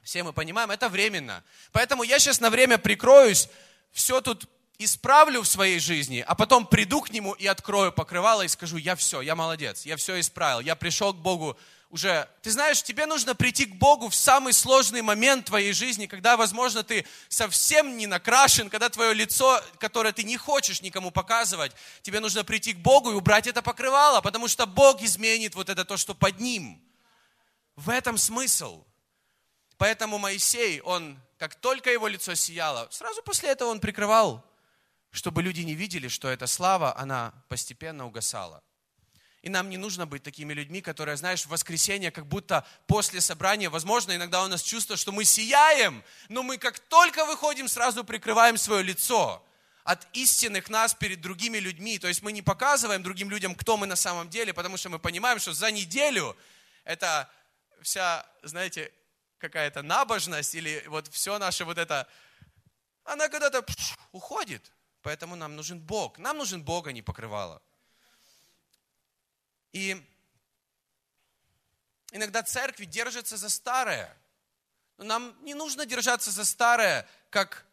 Все 0.02 0.22
мы 0.22 0.32
понимаем, 0.32 0.70
это 0.70 0.88
временно. 0.88 1.44
Поэтому 1.72 2.04
я 2.04 2.18
сейчас 2.18 2.40
на 2.40 2.48
время 2.48 2.78
прикроюсь, 2.78 3.50
все 3.92 4.22
тут 4.22 4.48
исправлю 4.78 5.42
в 5.42 5.48
своей 5.48 5.78
жизни, 5.78 6.24
а 6.26 6.34
потом 6.34 6.66
приду 6.66 7.00
к 7.00 7.10
Нему 7.10 7.32
и 7.32 7.46
открою 7.46 7.92
покрывало 7.92 8.42
и 8.42 8.48
скажу, 8.48 8.76
я 8.76 8.96
все, 8.96 9.20
я 9.20 9.34
молодец, 9.34 9.86
я 9.86 9.96
все 9.96 10.20
исправил, 10.20 10.60
я 10.60 10.76
пришел 10.76 11.12
к 11.14 11.18
Богу 11.18 11.56
уже. 11.90 12.28
Ты 12.42 12.50
знаешь, 12.50 12.82
тебе 12.82 13.06
нужно 13.06 13.34
прийти 13.34 13.66
к 13.66 13.76
Богу 13.76 14.08
в 14.08 14.14
самый 14.14 14.52
сложный 14.52 15.02
момент 15.02 15.46
твоей 15.46 15.72
жизни, 15.72 16.06
когда, 16.06 16.36
возможно, 16.36 16.82
ты 16.82 17.06
совсем 17.28 17.96
не 17.96 18.06
накрашен, 18.06 18.68
когда 18.68 18.88
твое 18.88 19.14
лицо, 19.14 19.62
которое 19.78 20.12
ты 20.12 20.24
не 20.24 20.36
хочешь 20.36 20.82
никому 20.82 21.10
показывать, 21.10 21.72
тебе 22.02 22.20
нужно 22.20 22.44
прийти 22.44 22.74
к 22.74 22.78
Богу 22.78 23.12
и 23.12 23.14
убрать 23.14 23.46
это 23.46 23.62
покрывало, 23.62 24.20
потому 24.20 24.48
что 24.48 24.66
Бог 24.66 25.02
изменит 25.02 25.54
вот 25.54 25.68
это 25.68 25.84
то, 25.84 25.96
что 25.96 26.14
под 26.14 26.38
ним. 26.40 26.82
В 27.76 27.90
этом 27.90 28.16
смысл. 28.18 28.84
Поэтому 29.78 30.18
Моисей, 30.18 30.80
он, 30.80 31.20
как 31.38 31.54
только 31.54 31.90
его 31.90 32.08
лицо 32.08 32.34
сияло, 32.34 32.88
сразу 32.90 33.22
после 33.22 33.50
этого 33.50 33.70
он 33.70 33.80
прикрывал 33.80 34.45
чтобы 35.16 35.42
люди 35.42 35.62
не 35.62 35.74
видели, 35.74 36.08
что 36.08 36.28
эта 36.28 36.46
слава, 36.46 36.96
она 36.98 37.32
постепенно 37.48 38.06
угасала. 38.06 38.62
И 39.40 39.48
нам 39.48 39.70
не 39.70 39.78
нужно 39.78 40.06
быть 40.06 40.22
такими 40.22 40.52
людьми, 40.52 40.82
которые, 40.82 41.16
знаешь, 41.16 41.44
в 41.44 41.48
воскресенье, 41.48 42.10
как 42.10 42.26
будто 42.26 42.66
после 42.86 43.22
собрания, 43.22 43.70
возможно, 43.70 44.14
иногда 44.14 44.44
у 44.44 44.48
нас 44.48 44.60
чувство, 44.60 44.96
что 44.96 45.12
мы 45.12 45.24
сияем, 45.24 46.04
но 46.28 46.42
мы 46.42 46.58
как 46.58 46.78
только 46.78 47.24
выходим, 47.24 47.66
сразу 47.66 48.04
прикрываем 48.04 48.58
свое 48.58 48.82
лицо 48.82 49.42
от 49.84 50.06
истинных 50.12 50.68
нас 50.68 50.92
перед 50.92 51.22
другими 51.22 51.58
людьми. 51.58 51.98
То 51.98 52.08
есть 52.08 52.20
мы 52.20 52.32
не 52.32 52.42
показываем 52.42 53.02
другим 53.02 53.30
людям, 53.30 53.54
кто 53.54 53.78
мы 53.78 53.86
на 53.86 53.96
самом 53.96 54.28
деле, 54.28 54.52
потому 54.52 54.76
что 54.76 54.90
мы 54.90 54.98
понимаем, 54.98 55.38
что 55.38 55.54
за 55.54 55.70
неделю 55.70 56.36
это 56.84 57.30
вся, 57.80 58.26
знаете, 58.42 58.92
какая-то 59.38 59.80
набожность 59.82 60.54
или 60.54 60.84
вот 60.88 61.08
все 61.08 61.38
наше 61.38 61.64
вот 61.64 61.78
это, 61.78 62.06
она 63.04 63.28
когда-то 63.28 63.64
уходит. 64.12 64.72
Поэтому 65.06 65.36
нам 65.36 65.54
нужен 65.54 65.78
Бог. 65.78 66.18
Нам 66.18 66.38
нужен 66.38 66.64
Бог, 66.64 66.88
а 66.88 66.92
не 66.92 67.00
покрывало. 67.00 67.62
И 69.70 70.04
иногда 72.10 72.42
церкви 72.42 72.86
держатся 72.86 73.36
за 73.36 73.48
старое. 73.48 74.12
Но 74.96 75.04
нам 75.04 75.44
не 75.44 75.54
нужно 75.54 75.86
держаться 75.86 76.32
за 76.32 76.44
старое, 76.44 77.08
как 77.30 77.64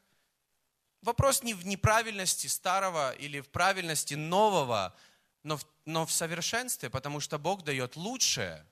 вопрос 1.01 1.41
не 1.41 1.55
в 1.55 1.65
неправильности 1.65 2.45
старого 2.45 3.13
или 3.13 3.39
в 3.39 3.49
правильности 3.49 4.13
нового, 4.13 4.95
но 5.41 5.57
в, 5.57 5.65
но 5.85 6.05
в 6.05 6.11
совершенстве, 6.11 6.91
потому 6.91 7.19
что 7.19 7.39
Бог 7.39 7.63
дает 7.63 7.95
лучшее. 7.95 8.63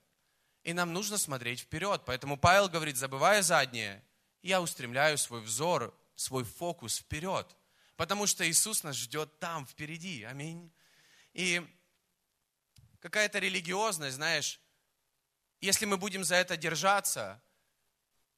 И 0.62 0.74
нам 0.74 0.94
нужно 0.94 1.18
смотреть 1.18 1.62
вперед. 1.62 2.04
Поэтому 2.06 2.38
Павел 2.38 2.70
говорит, 2.70 2.96
забывая 2.96 3.42
заднее, 3.42 4.04
я 4.44 4.62
устремляю 4.62 5.18
свой 5.18 5.42
взор, 5.42 5.98
свой 6.16 6.44
фокус 6.44 7.00
вперед– 7.00 7.56
Потому 8.02 8.26
что 8.26 8.50
Иисус 8.50 8.82
нас 8.82 8.96
ждет 8.96 9.38
там, 9.38 9.68
впереди. 9.68 10.24
Аминь. 10.24 10.72
И 11.34 11.62
какая-то 13.00 13.38
религиозность, 13.38 14.16
знаешь, 14.16 14.60
если 15.60 15.86
мы 15.86 15.98
будем 15.98 16.24
за 16.24 16.34
это 16.38 16.58
держаться, 16.58 17.40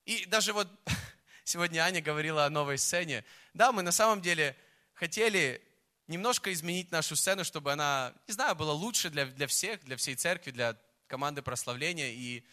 и 0.03 0.25
даже 0.25 0.51
вот 0.51 0.67
сегодня 1.45 1.79
Аня 1.79 2.01
говорила 2.01 2.43
о 2.43 2.49
новой 2.49 2.77
сцене, 2.77 3.23
да, 3.53 3.71
мы 3.71 3.83
на 3.83 3.93
самом 3.93 4.21
деле 4.21 4.57
хотели 4.95 5.65
немножко 6.07 6.51
изменить 6.51 6.91
нашу 6.91 7.15
сцену, 7.15 7.45
чтобы 7.45 7.71
она, 7.71 8.13
не 8.27 8.33
знаю, 8.33 8.55
была 8.55 8.73
лучше 8.73 9.09
для, 9.09 9.27
для 9.27 9.47
всех, 9.47 9.81
для 9.85 9.95
всей 9.95 10.15
церкви, 10.15 10.51
для 10.51 10.77
команды 11.07 11.41
прославления. 11.41 12.11
И, 12.11 12.43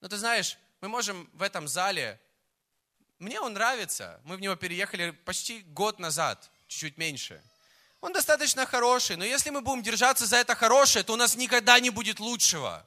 ну 0.00 0.08
ты 0.08 0.16
знаешь, 0.16 0.56
мы 0.80 0.88
можем 0.88 1.28
в 1.34 1.42
этом 1.42 1.68
зале 1.68 2.18
мне 3.20 3.38
он 3.38 3.52
нравится. 3.52 4.18
Мы 4.24 4.36
в 4.36 4.40
него 4.40 4.56
переехали 4.56 5.10
почти 5.10 5.60
год 5.60 5.98
назад, 5.98 6.50
чуть-чуть 6.68 6.96
меньше. 6.96 7.40
Он 8.00 8.14
достаточно 8.14 8.64
хороший, 8.64 9.16
но 9.16 9.24
если 9.24 9.50
мы 9.50 9.60
будем 9.60 9.82
держаться 9.82 10.24
за 10.24 10.36
это 10.36 10.54
хорошее, 10.54 11.04
то 11.04 11.12
у 11.12 11.16
нас 11.16 11.36
никогда 11.36 11.78
не 11.80 11.90
будет 11.90 12.18
лучшего. 12.18 12.84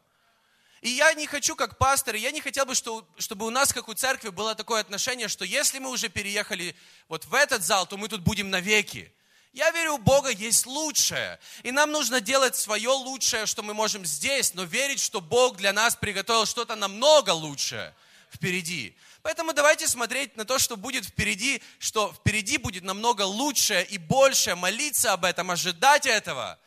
И 0.81 0.89
я 0.89 1.13
не 1.13 1.27
хочу, 1.27 1.55
как 1.55 1.77
пастор, 1.77 2.15
я 2.15 2.31
не 2.31 2.41
хотел 2.41 2.65
бы, 2.65 2.73
чтобы 2.73 3.45
у 3.45 3.51
нас, 3.51 3.71
как 3.71 3.87
у 3.87 3.93
церкви, 3.93 4.29
было 4.29 4.55
такое 4.55 4.81
отношение, 4.81 5.27
что 5.27 5.45
если 5.45 5.77
мы 5.77 5.91
уже 5.91 6.09
переехали 6.09 6.75
вот 7.07 7.25
в 7.25 7.33
этот 7.35 7.63
зал, 7.63 7.85
то 7.85 7.95
мы 7.95 8.09
тут 8.09 8.21
будем 8.21 8.49
навеки. 8.49 9.13
Я 9.53 9.69
верю, 9.69 9.93
у 9.93 9.97
Бога 9.99 10.29
есть 10.29 10.65
лучшее. 10.65 11.39
И 11.61 11.71
нам 11.71 11.91
нужно 11.91 12.21
делать 12.21 12.55
свое 12.55 12.89
лучшее, 12.89 13.45
что 13.45 13.61
мы 13.61 13.75
можем 13.75 14.03
здесь, 14.03 14.55
но 14.55 14.63
верить, 14.63 14.99
что 14.99 15.21
Бог 15.21 15.57
для 15.57 15.73
нас 15.73 15.95
приготовил 15.95 16.47
что-то 16.47 16.75
намного 16.75 17.29
лучшее 17.29 17.93
впереди. 18.31 18.95
Поэтому 19.23 19.53
давайте 19.53 19.87
смотреть 19.87 20.35
на 20.35 20.43
то, 20.43 20.59
что 20.59 20.75
будет 20.75 21.05
впереди, 21.05 21.61
что 21.79 22.11
впереди 22.11 22.57
будет 22.57 22.83
намного 22.83 23.21
лучше 23.21 23.81
и 23.89 23.97
больше, 23.97 24.53
молиться 24.55 25.13
об 25.13 25.23
этом, 25.23 25.49
ожидать 25.49 26.05
этого, 26.05 26.59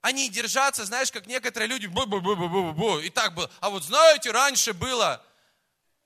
а 0.00 0.10
не 0.10 0.28
держаться, 0.28 0.84
знаешь, 0.84 1.12
как 1.12 1.26
некоторые 1.26 1.68
люди, 1.68 1.86
бу 1.86 2.02
-бу 2.02 2.20
-бу 2.20 2.34
-бу 2.34 2.48
-бу 2.48 2.74
-бу, 2.74 3.04
и 3.04 3.08
так 3.08 3.34
было. 3.34 3.48
А 3.60 3.70
вот 3.70 3.84
знаете, 3.84 4.32
раньше 4.32 4.72
было. 4.72 5.24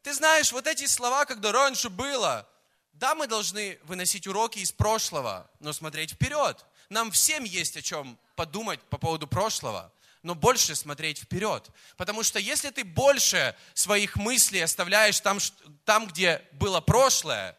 Ты 0.03 0.13
знаешь, 0.13 0.53
вот 0.53 0.67
эти 0.67 0.85
слова, 0.87 1.25
когда 1.25 1.51
раньше 1.51 1.89
было, 1.89 2.47
да, 2.93 3.15
мы 3.15 3.27
должны 3.27 3.79
выносить 3.85 4.27
уроки 4.27 4.59
из 4.59 4.71
прошлого, 4.71 5.51
но 5.61 5.73
смотреть 5.73 6.13
вперед. 6.13 6.63
Нам 6.91 7.11
всем 7.11 7.43
есть 7.45 7.79
о 7.79 7.83
чем 7.83 8.19
подумать 8.37 8.83
по 8.91 8.99
поводу 8.99 9.27
прошлого 9.27 9.91
но 10.25 10.35
больше 10.35 10.75
смотреть 10.75 11.19
вперед. 11.19 11.71
Потому 11.97 12.25
что 12.25 12.41
если 12.41 12.71
ты 12.71 12.83
больше 12.83 13.55
своих 13.75 14.17
мыслей 14.17 14.63
оставляешь 14.63 15.21
там, 15.21 15.39
там 15.85 16.09
где 16.09 16.43
было 16.53 16.81
прошлое, 16.81 17.57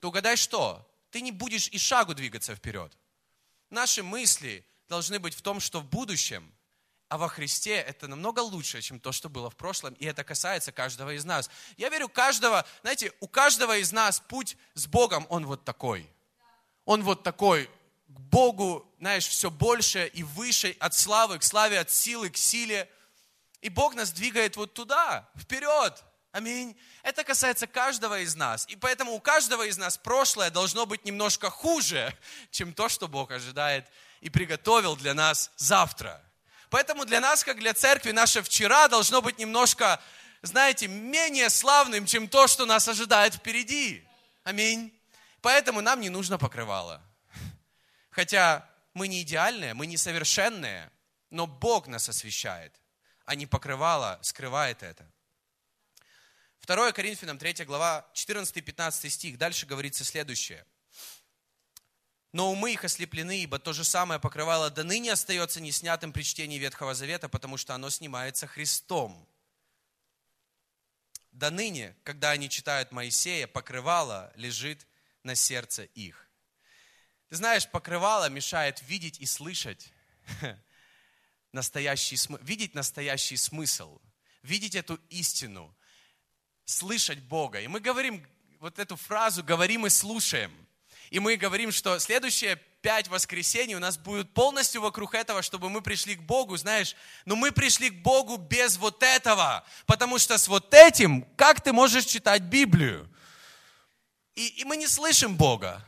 то 0.00 0.08
угадай 0.08 0.36
что? 0.36 0.86
Ты 1.10 1.22
не 1.22 1.32
будешь 1.32 1.68
и 1.68 1.78
шагу 1.78 2.12
двигаться 2.12 2.54
вперед. 2.54 2.92
Наши 3.70 4.02
мысли 4.02 4.66
должны 4.88 5.18
быть 5.20 5.34
в 5.34 5.42
том, 5.42 5.60
что 5.60 5.80
в 5.80 5.88
будущем 5.88 6.52
а 7.08 7.18
во 7.18 7.28
Христе 7.28 7.74
это 7.74 8.08
намного 8.08 8.40
лучше, 8.40 8.80
чем 8.80 8.98
то, 8.98 9.12
что 9.12 9.28
было 9.28 9.50
в 9.50 9.54
прошлом, 9.54 9.92
и 9.92 10.06
это 10.06 10.24
касается 10.24 10.72
каждого 10.72 11.14
из 11.14 11.26
нас. 11.26 11.50
Я 11.76 11.90
верю, 11.90 12.08
каждого, 12.08 12.64
знаете, 12.80 13.12
у 13.20 13.28
каждого 13.28 13.76
из 13.76 13.92
нас 13.92 14.18
путь 14.18 14.56
с 14.72 14.86
Богом, 14.86 15.26
он 15.28 15.44
вот 15.44 15.62
такой. 15.62 16.10
Он 16.86 17.02
вот 17.02 17.22
такой, 17.22 17.68
к 18.14 18.20
Богу, 18.20 18.90
знаешь, 18.98 19.26
все 19.26 19.50
больше 19.50 20.06
и 20.06 20.22
выше, 20.22 20.76
от 20.80 20.94
славы 20.94 21.38
к 21.38 21.42
славе, 21.42 21.80
от 21.80 21.90
силы 21.90 22.30
к 22.30 22.36
силе. 22.36 22.88
И 23.60 23.68
Бог 23.68 23.94
нас 23.94 24.12
двигает 24.12 24.56
вот 24.56 24.74
туда, 24.74 25.28
вперед. 25.36 26.02
Аминь. 26.32 26.74
Это 27.02 27.24
касается 27.24 27.66
каждого 27.66 28.20
из 28.20 28.34
нас. 28.34 28.64
И 28.68 28.76
поэтому 28.76 29.12
у 29.12 29.20
каждого 29.20 29.66
из 29.66 29.76
нас 29.76 29.98
прошлое 29.98 30.50
должно 30.50 30.86
быть 30.86 31.04
немножко 31.04 31.50
хуже, 31.50 32.16
чем 32.50 32.72
то, 32.72 32.88
что 32.88 33.06
Бог 33.06 33.30
ожидает 33.30 33.86
и 34.22 34.30
приготовил 34.30 34.96
для 34.96 35.12
нас 35.12 35.50
завтра. 35.56 36.22
Поэтому 36.70 37.04
для 37.04 37.20
нас, 37.20 37.44
как 37.44 37.58
для 37.58 37.74
церкви, 37.74 38.12
наше 38.12 38.42
вчера 38.42 38.88
должно 38.88 39.20
быть 39.20 39.38
немножко, 39.38 40.00
знаете, 40.40 40.88
менее 40.88 41.50
славным, 41.50 42.06
чем 42.06 42.28
то, 42.28 42.46
что 42.46 42.64
нас 42.64 42.88
ожидает 42.88 43.34
впереди. 43.34 44.02
Аминь. 44.42 44.90
Поэтому 45.42 45.82
нам 45.82 46.00
не 46.00 46.08
нужно 46.08 46.38
покрывало. 46.38 47.02
Хотя 48.12 48.68
мы 48.92 49.08
не 49.08 49.22
идеальные, 49.22 49.74
мы 49.74 49.86
не 49.86 49.96
совершенные, 49.96 50.92
но 51.30 51.46
Бог 51.46 51.88
нас 51.88 52.08
освещает, 52.10 52.78
а 53.24 53.34
не 53.34 53.46
покрывало 53.46 54.18
скрывает 54.22 54.82
это. 54.82 55.10
2 56.66 56.92
Коринфянам 56.92 57.38
3 57.38 57.64
глава 57.64 58.06
14-15 58.14 59.08
стих. 59.08 59.38
Дальше 59.38 59.66
говорится 59.66 60.04
следующее. 60.04 60.64
Но 62.32 62.52
умы 62.52 62.74
их 62.74 62.84
ослеплены, 62.84 63.42
ибо 63.42 63.58
то 63.58 63.72
же 63.72 63.82
самое 63.82 64.20
покрывало 64.20 64.70
до 64.70 64.84
ныне 64.84 65.12
остается 65.12 65.60
не 65.60 65.72
снятым 65.72 66.12
при 66.12 66.22
чтении 66.22 66.58
Ветхого 66.58 66.94
Завета, 66.94 67.28
потому 67.30 67.56
что 67.56 67.74
оно 67.74 67.88
снимается 67.90 68.46
Христом. 68.46 69.26
До 71.30 71.50
ныне, 71.50 71.96
когда 72.04 72.30
они 72.30 72.50
читают 72.50 72.92
Моисея, 72.92 73.46
покрывало 73.46 74.32
лежит 74.36 74.86
на 75.22 75.34
сердце 75.34 75.84
их. 75.84 76.28
Ты 77.32 77.36
знаешь, 77.36 77.66
покрывало 77.66 78.28
мешает 78.28 78.82
видеть 78.82 79.18
и 79.18 79.24
слышать 79.24 79.90
настоящий, 81.52 82.18
видеть 82.42 82.74
настоящий 82.74 83.38
смысл, 83.38 84.02
видеть 84.42 84.74
эту 84.74 85.00
истину, 85.08 85.74
слышать 86.66 87.20
Бога. 87.20 87.62
И 87.62 87.68
мы 87.68 87.80
говорим 87.80 88.22
вот 88.60 88.78
эту 88.78 88.96
фразу 88.96 89.42
«говорим 89.42 89.86
и 89.86 89.88
слушаем». 89.88 90.52
И 91.08 91.20
мы 91.20 91.36
говорим, 91.36 91.72
что 91.72 91.98
следующие 92.00 92.56
пять 92.82 93.08
воскресений 93.08 93.76
у 93.76 93.80
нас 93.80 93.96
будут 93.96 94.34
полностью 94.34 94.82
вокруг 94.82 95.14
этого, 95.14 95.40
чтобы 95.40 95.70
мы 95.70 95.80
пришли 95.80 96.16
к 96.16 96.20
Богу, 96.20 96.58
знаешь, 96.58 96.94
но 97.24 97.34
мы 97.34 97.50
пришли 97.50 97.88
к 97.88 98.02
Богу 98.02 98.36
без 98.36 98.76
вот 98.76 99.02
этого, 99.02 99.64
потому 99.86 100.18
что 100.18 100.36
с 100.36 100.48
вот 100.48 100.74
этим, 100.74 101.22
как 101.36 101.62
ты 101.62 101.72
можешь 101.72 102.04
читать 102.04 102.42
Библию? 102.42 103.10
И, 104.34 104.48
и 104.48 104.64
мы 104.64 104.76
не 104.76 104.86
слышим 104.86 105.34
Бога 105.34 105.82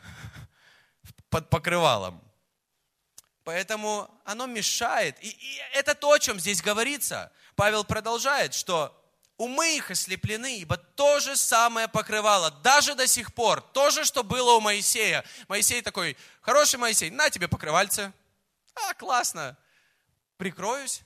под 1.29 1.49
покрывалом. 1.49 2.21
Поэтому 3.43 4.09
оно 4.25 4.47
мешает. 4.47 5.17
И, 5.23 5.29
и 5.29 5.61
это 5.73 5.93
то, 5.93 6.11
о 6.11 6.19
чем 6.19 6.39
здесь 6.39 6.61
говорится. 6.61 7.31
Павел 7.55 7.83
продолжает, 7.83 8.53
что 8.53 8.95
умы 9.37 9.77
их 9.77 9.91
ослеплены, 9.91 10.59
ибо 10.59 10.77
то 10.77 11.19
же 11.19 11.35
самое 11.35 11.87
покрывало, 11.87 12.51
даже 12.51 12.95
до 12.95 13.07
сих 13.07 13.33
пор, 13.33 13.61
то 13.61 13.89
же, 13.89 14.05
что 14.05 14.23
было 14.23 14.53
у 14.53 14.61
Моисея. 14.61 15.25
Моисей 15.47 15.81
такой, 15.81 16.17
хороший 16.41 16.79
Моисей, 16.79 17.09
на 17.09 17.29
тебе 17.29 17.47
покрывальце. 17.47 18.13
А, 18.75 18.93
классно, 18.93 19.57
прикроюсь. 20.37 21.01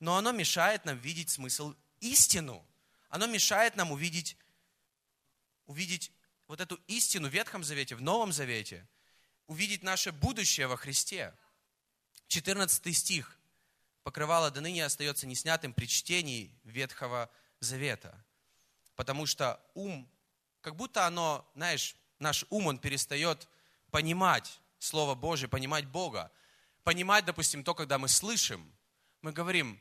Но 0.00 0.16
оно 0.16 0.32
мешает 0.32 0.84
нам 0.84 0.98
видеть 0.98 1.30
смысл 1.30 1.74
истину. 2.00 2.64
Оно 3.08 3.26
мешает 3.26 3.76
нам 3.76 3.90
увидеть, 3.90 4.36
увидеть 5.66 6.12
вот 6.48 6.60
эту 6.60 6.76
истину 6.86 7.28
в 7.28 7.32
Ветхом 7.32 7.62
Завете, 7.62 7.94
в 7.94 8.02
Новом 8.02 8.32
Завете, 8.32 8.86
увидеть 9.46 9.82
наше 9.82 10.10
будущее 10.10 10.66
во 10.66 10.76
Христе. 10.76 11.34
14 12.26 12.96
стих 12.96 13.38
покрывало 14.02 14.50
до 14.50 14.60
ныне 14.60 14.84
остается 14.84 15.26
неснятым 15.26 15.72
при 15.72 15.86
чтении 15.86 16.50
Ветхого 16.64 17.30
Завета. 17.60 18.24
Потому 18.96 19.26
что 19.26 19.60
ум, 19.74 20.10
как 20.62 20.74
будто 20.74 21.06
оно, 21.06 21.48
знаешь, 21.54 21.94
наш 22.18 22.44
ум, 22.48 22.66
он 22.66 22.78
перестает 22.78 23.46
понимать 23.90 24.60
Слово 24.78 25.14
Божие, 25.14 25.48
понимать 25.48 25.86
Бога. 25.86 26.32
Понимать, 26.82 27.24
допустим, 27.24 27.62
то, 27.62 27.74
когда 27.74 27.98
мы 27.98 28.08
слышим. 28.08 28.72
Мы 29.20 29.32
говорим, 29.32 29.80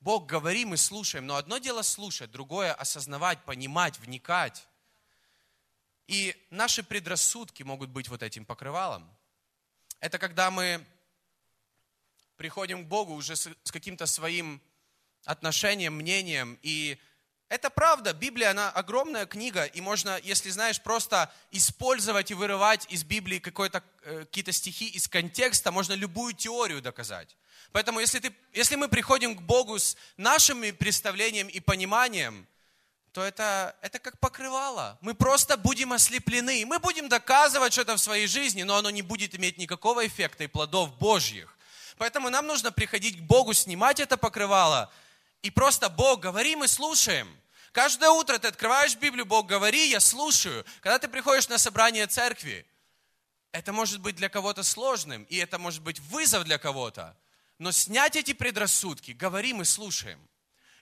Бог 0.00 0.26
говори, 0.26 0.64
мы 0.64 0.76
слушаем. 0.76 1.26
Но 1.26 1.36
одно 1.36 1.58
дело 1.58 1.82
слушать, 1.82 2.30
другое 2.30 2.74
осознавать, 2.74 3.42
понимать, 3.44 3.98
вникать. 3.98 4.66
И 6.06 6.36
наши 6.50 6.82
предрассудки 6.82 7.62
могут 7.62 7.90
быть 7.90 8.08
вот 8.08 8.22
этим 8.22 8.44
покрывалом. 8.44 9.08
Это 10.00 10.18
когда 10.18 10.50
мы 10.50 10.84
приходим 12.36 12.84
к 12.84 12.88
Богу 12.88 13.14
уже 13.14 13.36
с, 13.36 13.48
каким-то 13.70 14.06
своим 14.06 14.60
отношением, 15.24 15.94
мнением. 15.94 16.58
И 16.62 16.98
это 17.48 17.70
правда, 17.70 18.12
Библия, 18.12 18.50
она 18.50 18.70
огромная 18.70 19.26
книга, 19.26 19.64
и 19.64 19.80
можно, 19.80 20.18
если 20.24 20.50
знаешь, 20.50 20.80
просто 20.80 21.32
использовать 21.50 22.30
и 22.30 22.34
вырывать 22.34 22.86
из 22.90 23.04
Библии 23.04 23.40
э, 23.44 24.20
какие-то 24.24 24.52
стихи 24.52 24.88
из 24.88 25.06
контекста, 25.06 25.70
можно 25.70 25.92
любую 25.92 26.32
теорию 26.32 26.82
доказать. 26.82 27.36
Поэтому 27.70 28.00
если, 28.00 28.18
ты, 28.18 28.34
если 28.52 28.76
мы 28.76 28.88
приходим 28.88 29.36
к 29.36 29.42
Богу 29.42 29.78
с 29.78 29.96
нашими 30.16 30.72
представлением 30.72 31.46
и 31.46 31.60
пониманием, 31.60 32.46
то 33.12 33.22
это, 33.22 33.76
это 33.82 33.98
как 33.98 34.18
покрывало. 34.18 34.98
Мы 35.02 35.14
просто 35.14 35.56
будем 35.56 35.92
ослеплены. 35.92 36.64
Мы 36.64 36.78
будем 36.78 37.08
доказывать 37.08 37.72
что-то 37.72 37.96
в 37.96 38.00
своей 38.00 38.26
жизни, 38.26 38.62
но 38.62 38.76
оно 38.76 38.90
не 38.90 39.02
будет 39.02 39.34
иметь 39.34 39.58
никакого 39.58 40.06
эффекта 40.06 40.44
и 40.44 40.46
плодов 40.46 40.96
Божьих. 40.98 41.56
Поэтому 41.98 42.30
нам 42.30 42.46
нужно 42.46 42.72
приходить 42.72 43.18
к 43.18 43.22
Богу, 43.22 43.52
снимать 43.52 44.00
это 44.00 44.16
покрывало. 44.16 44.90
И 45.42 45.50
просто 45.50 45.90
Бог, 45.90 46.20
говори, 46.20 46.56
мы 46.56 46.68
слушаем. 46.68 47.28
Каждое 47.72 48.10
утро 48.10 48.38
ты 48.38 48.48
открываешь 48.48 48.96
Библию, 48.96 49.26
Бог, 49.26 49.46
говори, 49.46 49.90
я 49.90 50.00
слушаю. 50.00 50.64
Когда 50.80 50.98
ты 50.98 51.08
приходишь 51.08 51.48
на 51.48 51.58
собрание 51.58 52.06
церкви, 52.06 52.66
это 53.50 53.74
может 53.74 54.00
быть 54.00 54.16
для 54.16 54.30
кого-то 54.30 54.62
сложным, 54.62 55.24
и 55.24 55.36
это 55.36 55.58
может 55.58 55.82
быть 55.82 56.00
вызов 56.00 56.44
для 56.44 56.56
кого-то. 56.56 57.14
Но 57.58 57.72
снять 57.72 58.16
эти 58.16 58.32
предрассудки, 58.32 59.10
говори, 59.10 59.52
мы 59.52 59.66
слушаем. 59.66 60.18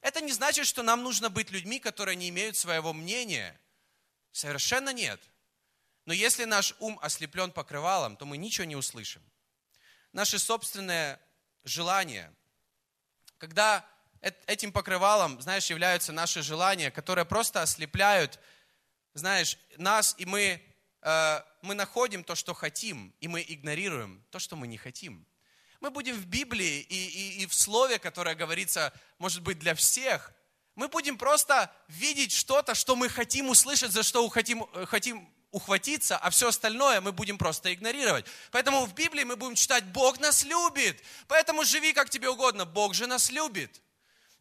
Это 0.00 0.20
не 0.20 0.32
значит, 0.32 0.66
что 0.66 0.82
нам 0.82 1.02
нужно 1.02 1.30
быть 1.30 1.50
людьми, 1.50 1.78
которые 1.78 2.16
не 2.16 2.28
имеют 2.28 2.56
своего 2.56 2.92
мнения. 2.92 3.60
Совершенно 4.32 4.92
нет. 4.92 5.20
Но 6.06 6.12
если 6.12 6.44
наш 6.44 6.74
ум 6.78 6.98
ослеплен 7.02 7.52
покрывалом, 7.52 8.16
то 8.16 8.24
мы 8.24 8.36
ничего 8.36 8.64
не 8.64 8.76
услышим 8.76 9.22
наши 10.12 10.38
собственные 10.38 11.18
желания. 11.64 12.32
Когда 13.38 13.86
этим 14.46 14.72
покрывалом, 14.72 15.40
знаешь, 15.40 15.70
являются 15.70 16.12
наши 16.12 16.42
желания, 16.42 16.90
которые 16.90 17.24
просто 17.24 17.62
ослепляют, 17.62 18.38
знаешь, 19.14 19.58
нас, 19.76 20.14
и 20.18 20.26
мы, 20.26 20.62
э, 21.02 21.42
мы 21.62 21.74
находим 21.74 22.22
то, 22.22 22.34
что 22.34 22.54
хотим, 22.54 23.14
и 23.20 23.28
мы 23.28 23.44
игнорируем 23.46 24.24
то, 24.30 24.38
что 24.38 24.56
мы 24.56 24.66
не 24.66 24.76
хотим. 24.76 25.26
Мы 25.80 25.90
будем 25.90 26.14
в 26.14 26.26
Библии 26.26 26.80
и, 26.88 27.06
и, 27.06 27.42
и 27.42 27.46
в 27.46 27.54
Слове, 27.54 27.98
которое 27.98 28.34
говорится, 28.34 28.92
может 29.18 29.42
быть, 29.42 29.58
для 29.58 29.74
всех, 29.74 30.32
мы 30.74 30.88
будем 30.88 31.18
просто 31.18 31.70
видеть 31.88 32.32
что-то, 32.32 32.74
что 32.74 32.96
мы 32.96 33.08
хотим 33.08 33.48
услышать, 33.48 33.92
за 33.92 34.02
что 34.02 34.28
хотим, 34.28 34.66
э, 34.74 34.86
хотим 34.86 35.28
ухватиться, 35.50 36.16
а 36.16 36.30
все 36.30 36.48
остальное 36.48 37.00
мы 37.00 37.12
будем 37.12 37.38
просто 37.38 37.72
игнорировать. 37.74 38.26
Поэтому 38.50 38.86
в 38.86 38.94
Библии 38.94 39.24
мы 39.24 39.36
будем 39.36 39.54
читать, 39.54 39.84
Бог 39.86 40.20
нас 40.20 40.44
любит, 40.44 41.02
поэтому 41.26 41.64
живи 41.64 41.92
как 41.92 42.10
тебе 42.10 42.28
угодно, 42.28 42.64
Бог 42.64 42.94
же 42.94 43.06
нас 43.06 43.30
любит. 43.30 43.80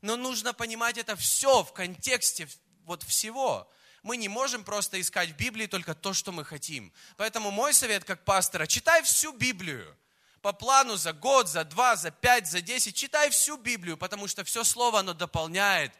Но 0.01 0.15
нужно 0.15 0.53
понимать 0.53 0.97
это 0.97 1.15
все 1.15 1.63
в 1.63 1.73
контексте 1.73 2.47
вот 2.85 3.03
всего. 3.03 3.69
Мы 4.03 4.17
не 4.17 4.29
можем 4.29 4.63
просто 4.63 4.99
искать 5.01 5.31
в 5.31 5.35
Библии 5.35 5.65
только 5.65 5.93
то, 5.93 6.13
что 6.13 6.31
мы 6.31 6.45
хотим. 6.45 6.93
Поэтому 7.17 7.51
мой 7.51 7.73
совет 7.73 8.05
как 8.05 8.23
пастора, 8.23 8.65
читай 8.65 9.03
всю 9.03 9.33
Библию. 9.33 9.97
По 10.41 10.53
плану 10.53 10.95
за 10.95 11.13
год, 11.13 11.49
за 11.49 11.63
два, 11.63 11.95
за 11.95 12.11
пять, 12.11 12.47
за 12.47 12.61
десять, 12.61 12.95
читай 12.95 13.29
всю 13.29 13.57
Библию, 13.57 13.97
потому 13.97 14.27
что 14.27 14.43
все 14.43 14.63
слово, 14.63 14.99
оно 14.99 15.13
дополняет 15.13 15.91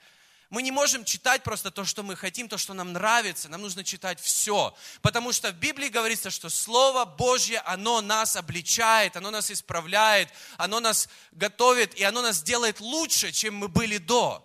мы 0.50 0.64
не 0.64 0.72
можем 0.72 1.06
читать 1.06 1.44
просто 1.44 1.70
то, 1.70 1.86
что 1.86 2.02
мы 2.02 2.16
хотим, 2.16 2.50
то, 2.50 2.58
что 2.58 2.74
нам 2.74 2.94
нравится. 2.94 3.50
Нам 3.50 3.62
нужно 3.62 3.84
читать 3.84 4.20
все. 4.20 4.76
Потому 5.02 5.32
что 5.32 5.52
в 5.52 5.56
Библии 5.56 5.90
говорится, 5.90 6.32
что 6.32 6.50
Слово 6.50 7.06
Божье, 7.06 7.60
оно 7.60 8.02
нас 8.02 8.36
обличает, 8.36 9.16
оно 9.16 9.30
нас 9.30 9.52
исправляет, 9.52 10.30
оно 10.58 10.80
нас 10.80 11.08
готовит, 11.34 11.94
и 11.96 12.04
оно 12.04 12.24
нас 12.24 12.42
делает 12.42 12.80
лучше, 12.80 13.32
чем 13.32 13.58
мы 13.58 13.68
были 13.68 14.00
до. 14.00 14.44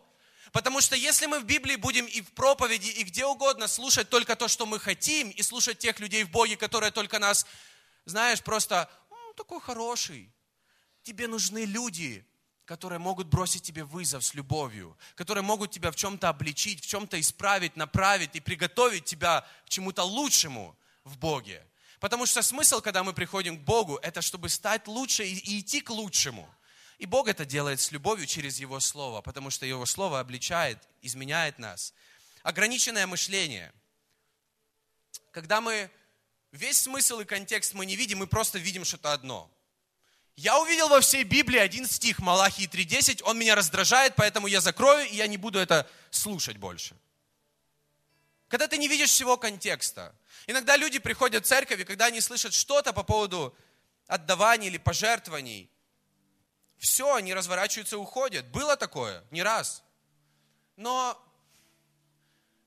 Потому 0.53 0.83
что 0.83 0.95
если 0.95 1.25
мы 1.25 1.41
в 1.41 1.45
Библии 1.45 1.77
будем 1.77 2.05
и 2.05 2.21
в 2.21 2.33
проповеди, 2.33 2.89
и 2.89 3.03
где 3.05 3.25
угодно 3.25 3.67
слушать 3.67 4.11
только 4.11 4.37
то, 4.37 4.47
что 4.47 4.67
мы 4.67 4.79
хотим, 4.79 5.31
и 5.31 5.43
слушать 5.43 5.79
тех 5.79 5.99
людей 6.01 6.25
в 6.25 6.31
Боге, 6.31 6.57
которые 6.57 6.91
только 6.91 7.19
нас, 7.19 7.47
знаешь, 8.05 8.43
просто, 8.43 8.91
такой 9.35 9.61
хороший, 9.61 10.33
тебе 11.03 11.29
нужны 11.29 11.65
люди, 11.65 12.27
которые 12.65 12.99
могут 12.99 13.27
бросить 13.27 13.63
тебе 13.63 13.85
вызов 13.85 14.25
с 14.25 14.35
любовью, 14.35 14.97
которые 15.17 15.43
могут 15.43 15.71
тебя 15.71 15.91
в 15.91 15.97
чем-то 15.97 16.29
обличить, 16.29 16.83
в 16.83 16.87
чем-то 16.87 17.21
исправить, 17.21 17.77
направить 17.77 18.35
и 18.37 18.41
приготовить 18.41 19.05
тебя 19.05 19.47
к 19.67 19.69
чему-то 19.69 20.03
лучшему 20.03 20.77
в 21.05 21.19
Боге. 21.19 21.67
Потому 22.01 22.27
что 22.27 22.43
смысл, 22.43 22.81
когда 22.81 23.05
мы 23.05 23.13
приходим 23.13 23.59
к 23.59 23.63
Богу, 23.63 23.99
это 24.03 24.23
чтобы 24.23 24.49
стать 24.49 24.87
лучше 24.89 25.25
и 25.25 25.61
идти 25.61 25.81
к 25.81 25.91
лучшему. 25.91 26.49
И 26.99 27.07
Бог 27.07 27.29
это 27.29 27.45
делает 27.45 27.81
с 27.81 27.93
любовью 27.93 28.27
через 28.27 28.59
Его 28.59 28.81
Слово, 28.81 29.21
потому 29.21 29.51
что 29.51 29.67
Его 29.67 29.85
Слово 29.85 30.21
обличает, 30.21 30.79
изменяет 31.03 31.59
нас. 31.59 31.93
Ограниченное 32.43 33.07
мышление. 33.07 33.73
Когда 35.33 35.61
мы 35.61 35.91
весь 36.55 36.79
смысл 36.79 37.21
и 37.21 37.25
контекст 37.25 37.75
мы 37.75 37.87
не 37.87 37.97
видим, 37.97 38.19
мы 38.19 38.27
просто 38.27 38.59
видим 38.59 38.85
что-то 38.85 39.13
одно. 39.13 39.51
Я 40.37 40.59
увидел 40.59 40.89
во 40.89 41.01
всей 41.01 41.23
Библии 41.23 41.59
один 41.59 41.87
стих, 41.87 42.19
Малахии 42.19 42.69
3.10, 42.69 43.23
он 43.23 43.39
меня 43.39 43.55
раздражает, 43.55 44.15
поэтому 44.17 44.47
я 44.47 44.61
закрою, 44.61 45.09
и 45.09 45.15
я 45.15 45.27
не 45.27 45.37
буду 45.37 45.59
это 45.59 45.89
слушать 46.11 46.57
больше. 46.57 46.97
Когда 48.49 48.69
ты 48.69 48.79
не 48.79 48.89
видишь 48.89 49.11
всего 49.11 49.37
контекста. 49.37 50.15
Иногда 50.47 50.77
люди 50.77 50.99
приходят 50.99 51.45
в 51.45 51.49
церковь, 51.49 51.81
и 51.81 51.85
когда 51.85 52.07
они 52.07 52.21
слышат 52.21 52.53
что-то 52.53 52.93
по 52.93 53.03
поводу 53.03 53.57
отдавания 54.07 54.69
или 54.69 54.79
пожертвований, 54.79 55.71
все, 56.79 57.15
они 57.15 57.33
разворачиваются 57.33 57.97
и 57.97 57.99
уходят. 57.99 58.47
Было 58.49 58.77
такое, 58.77 59.25
не 59.31 59.43
раз. 59.43 59.83
Но 60.77 61.21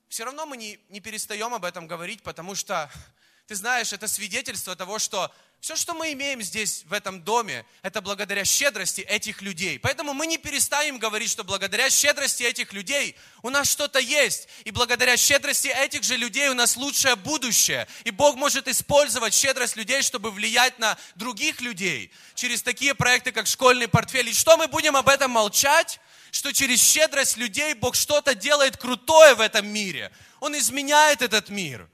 все 0.08 0.24
равно 0.24 0.46
мы 0.46 0.56
не, 0.56 0.80
не 0.88 1.00
перестаем 1.00 1.54
об 1.54 1.64
этом 1.64 1.86
говорить, 1.86 2.22
потому 2.22 2.54
что, 2.54 2.90
ты 3.48 3.54
знаешь, 3.54 3.94
это 3.94 4.08
свидетельство 4.08 4.76
того, 4.76 4.98
что 4.98 5.32
все, 5.60 5.74
что 5.74 5.94
мы 5.94 6.12
имеем 6.12 6.42
здесь, 6.42 6.84
в 6.84 6.92
этом 6.92 7.22
доме, 7.24 7.64
это 7.80 8.02
благодаря 8.02 8.44
щедрости 8.44 9.00
этих 9.00 9.40
людей. 9.40 9.78
Поэтому 9.78 10.12
мы 10.12 10.26
не 10.26 10.36
перестанем 10.36 10.98
говорить, 10.98 11.30
что 11.30 11.44
благодаря 11.44 11.88
щедрости 11.88 12.42
этих 12.42 12.74
людей 12.74 13.16
у 13.42 13.48
нас 13.48 13.70
что-то 13.70 14.00
есть. 14.00 14.48
И 14.64 14.70
благодаря 14.70 15.16
щедрости 15.16 15.68
этих 15.68 16.04
же 16.04 16.18
людей 16.18 16.50
у 16.50 16.54
нас 16.54 16.76
лучшее 16.76 17.16
будущее. 17.16 17.88
И 18.04 18.10
Бог 18.10 18.36
может 18.36 18.68
использовать 18.68 19.32
щедрость 19.32 19.76
людей, 19.76 20.02
чтобы 20.02 20.30
влиять 20.30 20.78
на 20.78 20.98
других 21.14 21.62
людей. 21.62 22.12
Через 22.34 22.62
такие 22.62 22.94
проекты, 22.94 23.32
как 23.32 23.46
школьный 23.46 23.88
портфель. 23.88 24.28
И 24.28 24.34
что 24.34 24.58
мы 24.58 24.68
будем 24.68 24.94
об 24.94 25.08
этом 25.08 25.30
молчать? 25.30 26.00
Что 26.32 26.52
через 26.52 26.82
щедрость 26.82 27.38
людей 27.38 27.72
Бог 27.72 27.94
что-то 27.94 28.34
делает 28.34 28.76
крутое 28.76 29.34
в 29.34 29.40
этом 29.40 29.66
мире. 29.66 30.12
Он 30.38 30.56
изменяет 30.56 31.22
этот 31.22 31.48
мир. 31.48 31.88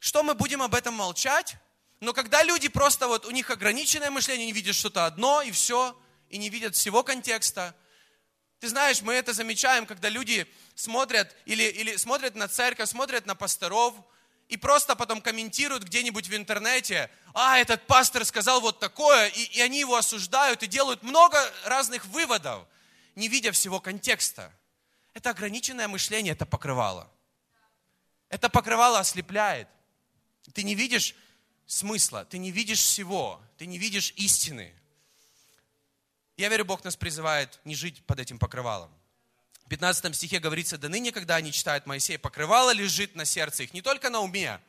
Что 0.00 0.22
мы 0.22 0.34
будем 0.34 0.62
об 0.62 0.74
этом 0.74 0.94
молчать? 0.94 1.56
Но 2.00 2.14
когда 2.14 2.42
люди 2.42 2.68
просто 2.68 3.06
вот, 3.06 3.26
у 3.26 3.30
них 3.30 3.50
ограниченное 3.50 4.10
мышление, 4.10 4.44
они 4.44 4.52
видят 4.52 4.74
что-то 4.74 5.04
одно 5.04 5.42
и 5.42 5.50
все, 5.50 5.94
и 6.30 6.38
не 6.38 6.48
видят 6.48 6.74
всего 6.74 7.02
контекста. 7.02 7.76
Ты 8.60 8.68
знаешь, 8.68 9.02
мы 9.02 9.12
это 9.12 9.34
замечаем, 9.34 9.84
когда 9.84 10.08
люди 10.08 10.46
смотрят 10.74 11.36
или, 11.44 11.64
или 11.64 11.96
смотрят 11.96 12.34
на 12.34 12.48
церковь, 12.48 12.88
смотрят 12.88 13.26
на 13.26 13.34
пасторов, 13.34 13.94
и 14.48 14.56
просто 14.56 14.96
потом 14.96 15.20
комментируют 15.20 15.84
где-нибудь 15.84 16.28
в 16.28 16.34
интернете, 16.34 17.10
а, 17.34 17.58
этот 17.58 17.86
пастор 17.86 18.24
сказал 18.24 18.60
вот 18.60 18.80
такое, 18.80 19.28
и, 19.28 19.42
и 19.42 19.60
они 19.60 19.80
его 19.80 19.96
осуждают 19.96 20.62
и 20.62 20.66
делают 20.66 21.02
много 21.02 21.38
разных 21.66 22.06
выводов, 22.06 22.66
не 23.14 23.28
видя 23.28 23.52
всего 23.52 23.80
контекста. 23.80 24.52
Это 25.12 25.30
ограниченное 25.30 25.88
мышление, 25.88 26.32
это 26.32 26.46
покрывало. 26.46 27.08
Это 28.30 28.48
покрывало 28.48 28.98
ослепляет. 28.98 29.68
Ты 30.54 30.62
не 30.62 30.74
видишь 30.74 31.14
смысла, 31.66 32.24
ты 32.24 32.38
не 32.38 32.50
видишь 32.50 32.80
всего, 32.80 33.40
ты 33.56 33.66
не 33.66 33.78
видишь 33.78 34.12
истины. 34.16 34.74
Я 36.36 36.48
верю, 36.48 36.64
Бог 36.64 36.84
нас 36.84 36.96
призывает 36.96 37.60
не 37.64 37.74
жить 37.74 38.02
под 38.06 38.18
этим 38.18 38.38
покрывалом. 38.38 38.90
В 39.64 39.68
15 39.68 40.16
стихе 40.16 40.40
говорится, 40.40 40.78
да 40.78 40.88
ныне, 40.88 41.12
когда 41.12 41.36
они 41.36 41.52
читают 41.52 41.86
Моисея, 41.86 42.18
покрывало 42.18 42.72
лежит 42.72 43.14
на 43.14 43.24
сердце 43.24 43.64
их, 43.64 43.72
не 43.72 43.82
только 43.82 44.10
на 44.10 44.20
уме, 44.20 44.60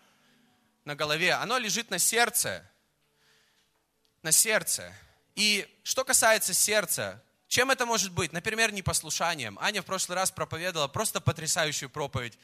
на 0.86 0.96
голове, 0.96 1.34
оно 1.34 1.58
лежит 1.58 1.90
на 1.90 1.98
сердце, 1.98 2.64
на 4.22 4.32
сердце. 4.32 4.94
И 5.36 5.68
что 5.84 6.04
касается 6.04 6.54
сердца, 6.54 7.24
чем 7.48 7.72
это 7.72 7.86
может 7.86 8.12
быть? 8.12 8.32
Например, 8.32 8.72
непослушанием. 8.72 9.58
Аня 9.60 9.82
в 9.82 9.86
прошлый 9.86 10.16
раз 10.16 10.32
проповедовала 10.32 10.88
просто 10.88 11.20
потрясающую 11.20 11.90
проповедь. 11.90 12.38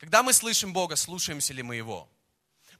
Когда 0.00 0.22
мы 0.22 0.32
слышим 0.32 0.72
Бога, 0.72 0.96
слушаемся 0.96 1.52
ли 1.52 1.62
мы 1.62 1.76
Его? 1.76 2.08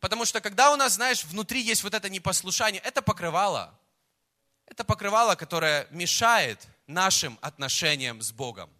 Потому 0.00 0.24
что 0.24 0.40
когда 0.40 0.72
у 0.72 0.76
нас, 0.76 0.94
знаешь, 0.94 1.22
внутри 1.24 1.61
есть 1.61 1.83
вот 1.85 1.92
это 1.92 2.09
непослушание, 2.09 2.80
это 2.80 3.02
покрывало. 3.02 3.78
Это 4.64 4.85
покрывало, 4.85 5.35
которое 5.35 5.87
мешает 5.90 6.66
нашим 6.87 7.38
отношениям 7.42 8.22
с 8.22 8.33
Богом. 8.33 8.70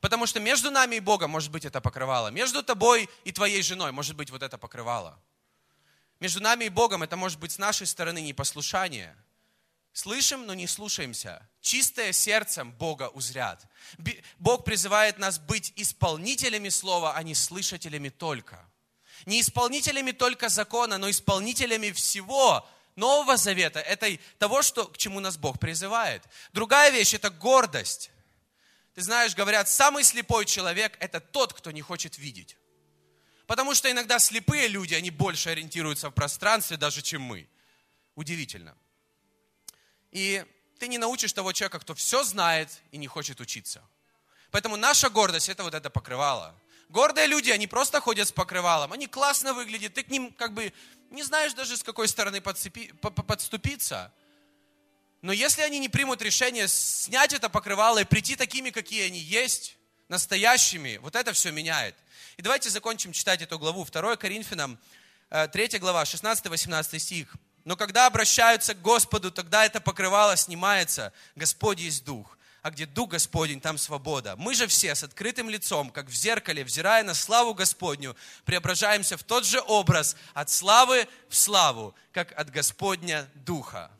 Потому 0.00 0.26
что 0.26 0.40
между 0.40 0.70
нами 0.70 0.96
и 0.96 1.00
Богом 1.00 1.30
может 1.30 1.50
быть 1.50 1.66
это 1.66 1.82
покрывало. 1.82 2.28
Между 2.28 2.62
тобой 2.62 3.10
и 3.24 3.32
твоей 3.32 3.60
женой 3.62 3.92
может 3.92 4.16
быть 4.16 4.30
вот 4.30 4.42
это 4.42 4.56
покрывало. 4.56 5.20
Между 6.20 6.40
нами 6.40 6.64
и 6.64 6.68
Богом 6.70 7.02
это 7.02 7.18
может 7.18 7.38
быть 7.38 7.52
с 7.52 7.58
нашей 7.58 7.86
стороны 7.86 8.22
непослушание. 8.22 9.14
Слышим, 9.92 10.46
но 10.46 10.54
не 10.54 10.66
слушаемся. 10.66 11.48
Чистое 11.60 12.12
сердцем 12.12 12.72
Бога 12.72 13.08
узрят. 13.08 13.66
Бог 14.38 14.64
призывает 14.64 15.18
нас 15.18 15.38
быть 15.38 15.72
исполнителями 15.76 16.70
слова, 16.70 17.14
а 17.14 17.22
не 17.22 17.34
слышателями 17.34 18.08
только 18.08 18.66
не 19.26 19.40
исполнителями 19.40 20.12
только 20.12 20.48
закона, 20.48 20.98
но 20.98 21.10
исполнителями 21.10 21.90
всего 21.92 22.66
Нового 22.96 23.36
Завета, 23.36 23.80
этой, 23.80 24.20
того, 24.38 24.62
что, 24.62 24.86
к 24.86 24.98
чему 24.98 25.20
нас 25.20 25.36
Бог 25.36 25.58
призывает. 25.58 26.22
Другая 26.52 26.90
вещь– 26.90 27.14
это 27.14 27.30
гордость. 27.30 28.10
Ты 28.94 29.02
знаешь, 29.02 29.34
говорят, 29.34 29.68
самый 29.68 30.04
слепой 30.04 30.44
человек– 30.44 30.96
это 31.00 31.20
тот, 31.20 31.54
кто 31.54 31.70
не 31.70 31.80
хочет 31.80 32.18
видеть. 32.18 32.56
Потому 33.46 33.74
что 33.74 33.90
иногда 33.90 34.18
слепые 34.18 34.68
люди, 34.68 34.94
они 34.94 35.10
больше 35.10 35.50
ориентируются 35.50 36.10
в 36.10 36.12
пространстве 36.12 36.76
даже, 36.76 37.02
чем 37.02 37.22
мы. 37.22 37.48
Удивительно. 38.14 38.76
И 40.12 40.44
ты 40.78 40.88
не 40.88 40.98
научишь 40.98 41.32
того 41.32 41.52
человека, 41.52 41.80
кто 41.80 41.94
все 41.94 42.22
знает 42.22 42.68
и 42.92 42.98
не 42.98 43.06
хочет 43.06 43.40
учиться. 43.40 43.82
Поэтому 44.50 44.76
наша 44.76 45.08
гордость– 45.08 45.48
это 45.50 45.64
вот 45.64 45.74
это 45.74 45.90
покрывало. 45.90 46.54
Гордые 46.88 47.26
люди, 47.26 47.50
они 47.50 47.66
просто 47.66 48.00
ходят 48.00 48.28
с 48.28 48.32
покрывалом, 48.32 48.92
они 48.92 49.06
классно 49.06 49.54
выглядят, 49.54 49.94
ты 49.94 50.02
к 50.02 50.08
ним 50.08 50.30
как 50.32 50.52
бы 50.52 50.72
не 51.10 51.22
знаешь 51.22 51.54
даже 51.54 51.76
с 51.76 51.82
какой 51.82 52.06
стороны 52.06 52.42
подцепи, 52.42 52.92
подступиться. 53.00 54.12
Но 55.22 55.32
если 55.32 55.62
они 55.62 55.78
не 55.78 55.88
примут 55.88 56.20
решение 56.20 56.68
снять 56.68 57.32
это 57.32 57.48
покрывало 57.48 58.00
и 58.00 58.04
прийти 58.04 58.36
такими, 58.36 58.70
какие 58.70 59.06
они 59.06 59.20
есть, 59.20 59.76
настоящими, 60.08 60.98
вот 60.98 61.16
это 61.16 61.32
все 61.32 61.50
меняет. 61.50 61.94
И 62.36 62.42
давайте 62.42 62.68
закончим 62.68 63.12
читать 63.12 63.40
эту 63.40 63.58
главу. 63.58 63.86
2 63.90 64.16
Коринфянам, 64.16 64.78
3 65.30 65.48
э, 65.52 65.78
глава, 65.78 66.02
16-18 66.02 66.98
стих. 66.98 67.34
Но 67.64 67.76
когда 67.76 68.06
обращаются 68.06 68.74
к 68.74 68.82
Господу, 68.82 69.30
тогда 69.30 69.64
это 69.64 69.80
покрывало 69.80 70.36
снимается. 70.36 71.12
Господь 71.36 71.80
есть 71.80 72.04
Дух 72.04 72.36
а 72.62 72.70
где 72.70 72.86
Дух 72.86 73.10
Господень, 73.10 73.60
там 73.60 73.76
свобода. 73.76 74.36
Мы 74.36 74.54
же 74.54 74.68
все 74.68 74.94
с 74.94 75.02
открытым 75.02 75.50
лицом, 75.50 75.90
как 75.90 76.06
в 76.06 76.14
зеркале, 76.14 76.62
взирая 76.62 77.02
на 77.02 77.12
славу 77.12 77.54
Господню, 77.54 78.16
преображаемся 78.44 79.16
в 79.16 79.24
тот 79.24 79.44
же 79.44 79.60
образ 79.60 80.16
от 80.32 80.48
славы 80.48 81.08
в 81.28 81.36
славу, 81.36 81.92
как 82.12 82.32
от 82.38 82.50
Господня 82.50 83.28
Духа. 83.34 83.90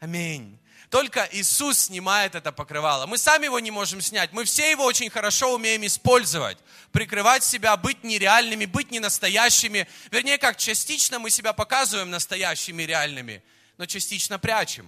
Аминь. 0.00 0.58
Только 0.90 1.28
Иисус 1.32 1.78
снимает 1.78 2.34
это 2.34 2.52
покрывало. 2.52 3.06
Мы 3.06 3.18
сами 3.18 3.46
его 3.46 3.58
не 3.58 3.70
можем 3.70 4.00
снять. 4.00 4.32
Мы 4.32 4.44
все 4.44 4.70
его 4.70 4.84
очень 4.84 5.10
хорошо 5.10 5.54
умеем 5.54 5.84
использовать. 5.84 6.58
Прикрывать 6.92 7.42
себя, 7.42 7.76
быть 7.76 8.04
нереальными, 8.04 8.66
быть 8.66 8.90
ненастоящими. 8.90 9.88
Вернее, 10.10 10.38
как 10.38 10.56
частично 10.56 11.18
мы 11.18 11.30
себя 11.30 11.52
показываем 11.52 12.10
настоящими, 12.10 12.84
реальными, 12.84 13.42
но 13.78 13.86
частично 13.86 14.38
прячем. 14.38 14.86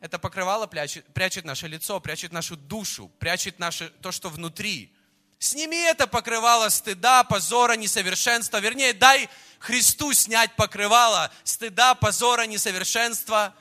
Это 0.00 0.18
покрывало 0.18 0.66
прячет, 0.66 1.06
прячет 1.14 1.46
наше 1.46 1.66
лицо, 1.66 1.98
прячет 1.98 2.30
нашу 2.30 2.56
душу, 2.56 3.10
прячет 3.18 3.58
наше, 3.58 3.88
то, 3.88 4.12
что 4.12 4.28
внутри. 4.28 4.94
Сними 5.38 5.78
это 5.78 6.06
покрывало 6.06 6.68
стыда, 6.68 7.24
позора, 7.24 7.72
несовершенства. 7.72 8.60
Вернее, 8.60 8.92
дай 8.92 9.30
Христу 9.58 10.12
снять 10.12 10.54
покрывало 10.56 11.32
стыда, 11.42 11.94
позора, 11.94 12.42
несовершенства. 12.42 13.54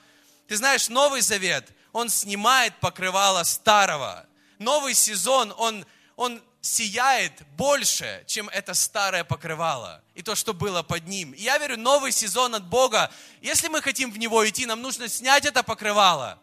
Ты 0.47 0.57
знаешь, 0.57 0.89
Новый 0.89 1.21
Завет, 1.21 1.69
он 1.91 2.09
снимает 2.09 2.79
покрывало 2.79 3.43
старого. 3.43 4.25
Новый 4.59 4.93
сезон, 4.93 5.53
он, 5.57 5.85
он 6.15 6.41
сияет 6.61 7.33
больше, 7.57 8.23
чем 8.25 8.49
это 8.49 8.73
старое 8.73 9.23
покрывало 9.23 10.01
и 10.15 10.21
то, 10.21 10.33
что 10.35 10.53
было 10.53 10.81
под 10.81 11.07
ним. 11.07 11.33
И 11.33 11.41
я 11.41 11.57
верю, 11.57 11.77
новый 11.77 12.11
сезон 12.11 12.55
от 12.55 12.65
Бога, 12.65 13.11
если 13.41 13.67
мы 13.67 13.81
хотим 13.81 14.11
в 14.11 14.17
него 14.17 14.47
идти, 14.47 14.65
нам 14.65 14.81
нужно 14.81 15.07
снять 15.09 15.45
это 15.45 15.63
покрывало. 15.63 16.39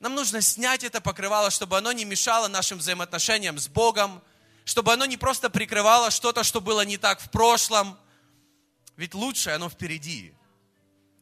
Нам 0.00 0.14
нужно 0.14 0.40
снять 0.40 0.84
это 0.84 1.00
покрывало, 1.00 1.50
чтобы 1.50 1.78
оно 1.78 1.92
не 1.92 2.04
мешало 2.04 2.48
нашим 2.48 2.78
взаимоотношениям 2.78 3.58
с 3.58 3.68
Богом, 3.68 4.22
чтобы 4.64 4.92
оно 4.92 5.06
не 5.06 5.16
просто 5.16 5.48
прикрывало 5.48 6.10
что-то, 6.10 6.42
что 6.42 6.60
было 6.60 6.84
не 6.84 6.96
так 6.96 7.20
в 7.20 7.30
прошлом. 7.30 7.98
Ведь 8.96 9.14
лучшее 9.14 9.56
оно 9.56 9.70
впереди. 9.70 10.34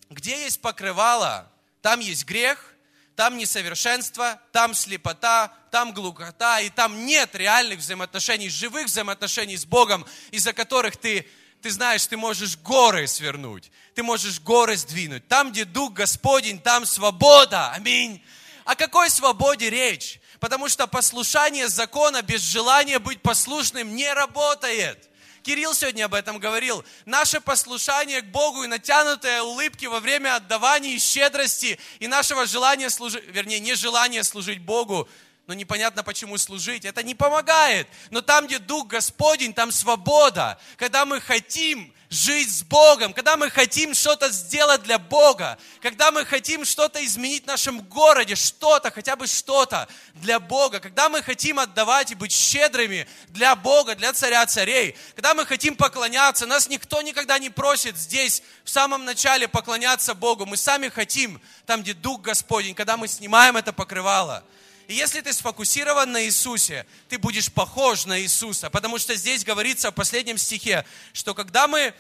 Где 0.09 0.43
есть 0.43 0.61
покрывало, 0.61 1.51
там 1.83 2.01
есть 2.01 2.25
грех, 2.25 2.73
там 3.17 3.37
несовершенство, 3.37 4.41
там 4.53 4.75
слепота, 4.75 5.53
там 5.71 5.93
глухота, 5.93 6.61
и 6.61 6.71
там 6.71 7.05
нет 7.05 7.35
реальных 7.35 7.81
взаимоотношений, 7.81 8.49
живых 8.49 8.87
взаимоотношений 8.87 9.57
с 9.57 9.67
Богом, 9.67 10.07
из-за 10.31 10.53
которых 10.53 10.97
ты, 10.97 11.29
ты 11.61 11.71
знаешь, 11.71 12.07
ты 12.07 12.17
можешь 12.17 12.57
горы 12.57 13.07
свернуть, 13.07 13.71
ты 13.95 14.03
можешь 14.03 14.41
горы 14.41 14.77
сдвинуть. 14.77 15.27
Там, 15.29 15.53
где 15.53 15.65
Дух 15.65 15.93
Господень, 15.93 16.59
там 16.61 16.87
свобода. 16.87 17.71
Аминь. 17.73 18.25
О 18.65 18.75
какой 18.77 19.11
свободе 19.11 19.69
речь? 19.69 20.21
Потому 20.41 20.69
что 20.69 20.87
послушание 20.87 21.69
закона 21.69 22.23
без 22.23 22.41
желания 22.41 22.99
быть 22.99 23.23
послушным 23.23 23.95
не 23.95 24.13
работает. 24.13 25.09
Кирилл 25.43 25.75
сегодня 25.75 26.05
об 26.05 26.15
этом 26.15 26.39
говорил. 26.39 26.85
Наше 27.05 27.41
послушание 27.41 28.23
к 28.23 28.27
Богу 28.27 28.63
и 28.63 28.69
натянутые 28.69 29.43
улыбки 29.43 29.87
во 29.87 30.01
время 30.01 30.37
отдавания 30.37 30.95
и 30.95 30.99
щедрости, 30.99 31.79
и 31.99 32.07
нашего 32.07 32.47
желания 32.47 32.91
служить, 32.91 33.25
вернее, 33.27 33.61
нежелания 33.61 34.23
служить 34.23 34.61
Богу, 34.61 35.09
но 35.47 35.55
непонятно 35.55 36.05
почему 36.05 36.39
служить, 36.39 36.85
это 36.85 37.03
не 37.03 37.15
помогает. 37.15 37.89
Но 38.11 38.21
там, 38.21 38.47
где 38.47 38.59
Дух 38.59 38.87
Господень, 38.87 39.53
там 39.53 39.73
свобода. 39.73 40.59
Когда 40.77 41.05
мы 41.05 41.21
хотим 41.21 41.93
жить 42.11 42.49
с 42.55 42.63
Богом, 42.63 43.13
когда 43.13 43.37
мы 43.37 43.51
хотим 43.51 43.93
что-то 43.95 44.31
сделать 44.31 44.83
для 44.83 44.99
Бога, 44.99 45.59
когда 45.81 46.13
мы 46.13 46.25
хотим 46.25 46.65
что-то 46.65 47.05
изменить 47.05 47.45
в 47.45 47.47
нашем 47.49 47.81
городе, 47.81 48.37
что-то, 48.37 48.93
хотя 48.93 49.17
бы 49.17 49.27
что-то 49.27 49.89
для 50.15 50.39
Бога, 50.39 50.79
когда 50.79 51.09
мы 51.09 51.23
хотим 51.23 51.59
отдавать 51.59 52.13
и 52.13 52.15
быть 52.15 52.31
щедрыми 52.31 53.09
для 53.29 53.57
Бога, 53.57 53.97
для 53.97 54.13
царя 54.13 54.47
царей, 54.47 54.95
когда 55.15 55.35
мы 55.35 55.45
хотим 55.45 55.75
поклоняться, 55.75 56.47
нас 56.47 56.69
никто 56.69 57.03
никогда 57.03 57.39
не 57.39 57.51
просит 57.51 57.97
здесь 57.97 58.43
в 58.63 58.71
самом 58.71 59.05
начале 59.07 59.49
поклоняться 59.49 60.15
Богу, 60.15 60.47
мы 60.47 60.57
сами 60.57 60.89
хотим, 60.89 61.41
там, 61.67 61.83
где 61.83 61.95
Дух 61.95 62.21
Господень, 62.21 62.75
когда 62.75 62.97
мы 62.97 63.09
снимаем 63.09 63.57
это 63.57 63.73
покрывало– 63.73 64.45
и 64.89 64.95
если 64.95 65.21
ты 65.21 65.33
сфокусирован 65.33 66.11
на 66.11 66.25
Иисусе, 66.25 66.87
ты 67.09 67.19
будешь 67.19 67.53
похож 67.53 68.07
на 68.07 68.21
Иисуса. 68.21 68.71
Потому 68.71 68.99
что 68.99 69.15
здесь 69.15 69.45
говорится 69.45 69.91
в 69.91 69.95
последнем 69.95 70.39
стихе, 70.39 70.85
что 71.13 71.35
когда 71.35 71.69
мы 71.69 71.95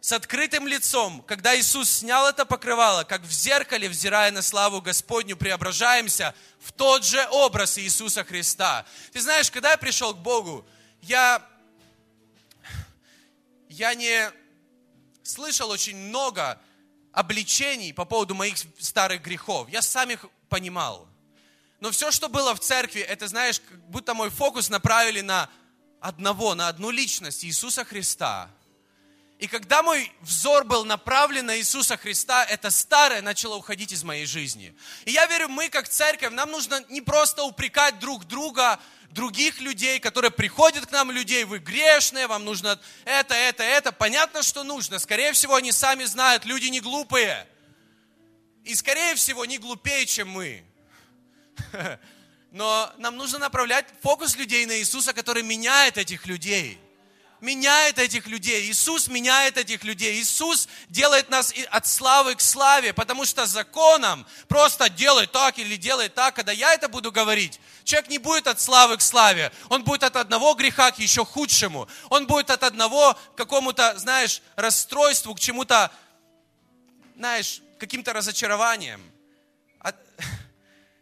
с 0.00 0.12
открытым 0.12 0.68
лицом, 0.68 1.22
когда 1.22 1.58
Иисус 1.58 1.90
снял 1.90 2.28
это 2.28 2.44
покрывало, 2.44 3.04
как 3.04 3.22
в 3.22 3.32
зеркале, 3.32 3.88
взирая 3.88 4.30
на 4.30 4.42
славу 4.42 4.80
Господню, 4.80 5.36
преображаемся 5.36 6.34
в 6.60 6.70
тот 6.72 7.04
же 7.04 7.26
образ 7.30 7.76
Иисуса 7.78 8.24
Христа. 8.24 8.86
Ты 9.12 9.20
знаешь, 9.20 9.50
когда 9.50 9.72
я 9.72 9.76
пришел 9.76 10.14
к 10.14 10.18
Богу, 10.18 10.64
я, 11.02 11.44
я 13.68 13.94
не 13.94 14.30
слышал 15.24 15.70
очень 15.70 15.96
много 15.96 16.60
обличений 17.10 17.92
по 17.92 18.04
поводу 18.04 18.34
моих 18.34 18.56
старых 18.78 19.22
грехов. 19.22 19.68
Я 19.70 19.82
сам 19.82 20.10
их 20.10 20.26
понимал. 20.48 21.08
Но 21.80 21.90
все, 21.90 22.10
что 22.10 22.28
было 22.28 22.54
в 22.54 22.60
церкви, 22.60 23.00
это, 23.00 23.28
знаешь, 23.28 23.60
как 23.60 23.78
будто 23.88 24.14
мой 24.14 24.30
фокус 24.30 24.70
направили 24.70 25.20
на 25.20 25.50
одного, 26.00 26.54
на 26.54 26.68
одну 26.68 26.90
личность, 26.90 27.44
Иисуса 27.44 27.84
Христа. 27.84 28.50
И 29.38 29.48
когда 29.48 29.82
мой 29.82 30.10
взор 30.22 30.64
был 30.64 30.86
направлен 30.86 31.44
на 31.44 31.58
Иисуса 31.58 31.98
Христа, 31.98 32.44
это 32.44 32.70
старое 32.70 33.20
начало 33.20 33.56
уходить 33.56 33.92
из 33.92 34.02
моей 34.02 34.24
жизни. 34.24 34.74
И 35.04 35.12
я 35.12 35.26
верю, 35.26 35.48
мы 35.48 35.68
как 35.68 35.88
церковь, 35.88 36.32
нам 36.32 36.50
нужно 36.50 36.82
не 36.88 37.02
просто 37.02 37.42
упрекать 37.42 37.98
друг 37.98 38.24
друга, 38.24 38.80
других 39.10 39.60
людей, 39.60 40.00
которые 40.00 40.30
приходят 40.30 40.86
к 40.86 40.90
нам, 40.90 41.10
людей, 41.10 41.44
вы 41.44 41.58
грешные, 41.58 42.26
вам 42.26 42.46
нужно 42.46 42.80
это, 43.04 43.34
это, 43.34 43.62
это. 43.62 43.92
Понятно, 43.92 44.42
что 44.42 44.64
нужно. 44.64 44.98
Скорее 44.98 45.32
всего, 45.32 45.56
они 45.56 45.70
сами 45.70 46.04
знают, 46.04 46.46
люди 46.46 46.66
не 46.66 46.80
глупые. 46.80 47.46
И 48.64 48.74
скорее 48.74 49.14
всего, 49.16 49.44
не 49.44 49.58
глупее, 49.58 50.06
чем 50.06 50.30
мы. 50.30 50.64
Но 52.50 52.90
нам 52.98 53.16
нужно 53.16 53.38
направлять 53.38 53.86
фокус 54.02 54.36
людей 54.36 54.64
на 54.66 54.78
Иисуса, 54.78 55.12
который 55.12 55.42
меняет 55.42 55.98
этих 55.98 56.26
людей. 56.26 56.80
Меняет 57.42 57.98
этих 57.98 58.26
людей. 58.28 58.70
Иисус 58.70 59.08
меняет 59.08 59.58
этих 59.58 59.84
людей. 59.84 60.18
Иисус 60.20 60.68
делает 60.88 61.28
нас 61.28 61.52
от 61.70 61.86
славы 61.86 62.34
к 62.34 62.40
славе, 62.40 62.94
потому 62.94 63.26
что 63.26 63.44
законом 63.44 64.26
просто 64.48 64.88
делай 64.88 65.26
так 65.26 65.58
или 65.58 65.76
делай 65.76 66.08
так, 66.08 66.34
когда 66.34 66.52
я 66.52 66.72
это 66.72 66.88
буду 66.88 67.12
говорить, 67.12 67.60
человек 67.84 68.08
не 68.08 68.18
будет 68.18 68.46
от 68.46 68.58
славы 68.58 68.96
к 68.96 69.02
славе. 69.02 69.52
Он 69.68 69.84
будет 69.84 70.02
от 70.02 70.16
одного 70.16 70.54
греха 70.54 70.90
к 70.92 70.98
еще 70.98 71.26
худшему. 71.26 71.88
Он 72.08 72.26
будет 72.26 72.48
от 72.48 72.62
одного 72.62 73.18
какому-то, 73.36 73.98
знаешь, 73.98 74.40
расстройству, 74.56 75.34
к 75.34 75.40
чему-то, 75.40 75.92
знаешь, 77.16 77.60
каким-то 77.78 78.14
разочарованием. 78.14 79.12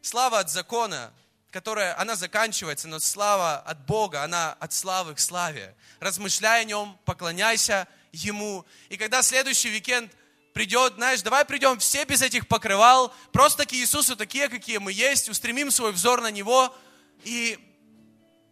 Слава 0.04 0.40
от 0.40 0.50
закона, 0.50 1.14
которая, 1.50 1.98
она 1.98 2.14
заканчивается, 2.14 2.88
но 2.88 2.98
слава 2.98 3.56
от 3.60 3.86
Бога, 3.86 4.22
она 4.22 4.52
от 4.60 4.74
славы 4.74 5.14
к 5.14 5.18
славе. 5.18 5.74
Размышляй 5.98 6.60
о 6.60 6.64
нем, 6.64 6.98
поклоняйся 7.06 7.88
Ему. 8.12 8.66
И 8.90 8.98
когда 8.98 9.22
следующий 9.22 9.70
уикенд 9.70 10.12
придет, 10.52 10.96
знаешь, 10.96 11.22
давай 11.22 11.46
придем 11.46 11.78
все 11.78 12.04
без 12.04 12.20
этих 12.20 12.48
покрывал, 12.48 13.14
просто 13.32 13.64
к 13.64 13.72
Иисусу 13.72 14.14
такие, 14.14 14.50
какие 14.50 14.76
мы 14.76 14.92
есть, 14.92 15.30
устремим 15.30 15.70
свой 15.70 15.90
взор 15.90 16.20
на 16.20 16.30
Него 16.30 16.76
и, 17.22 17.58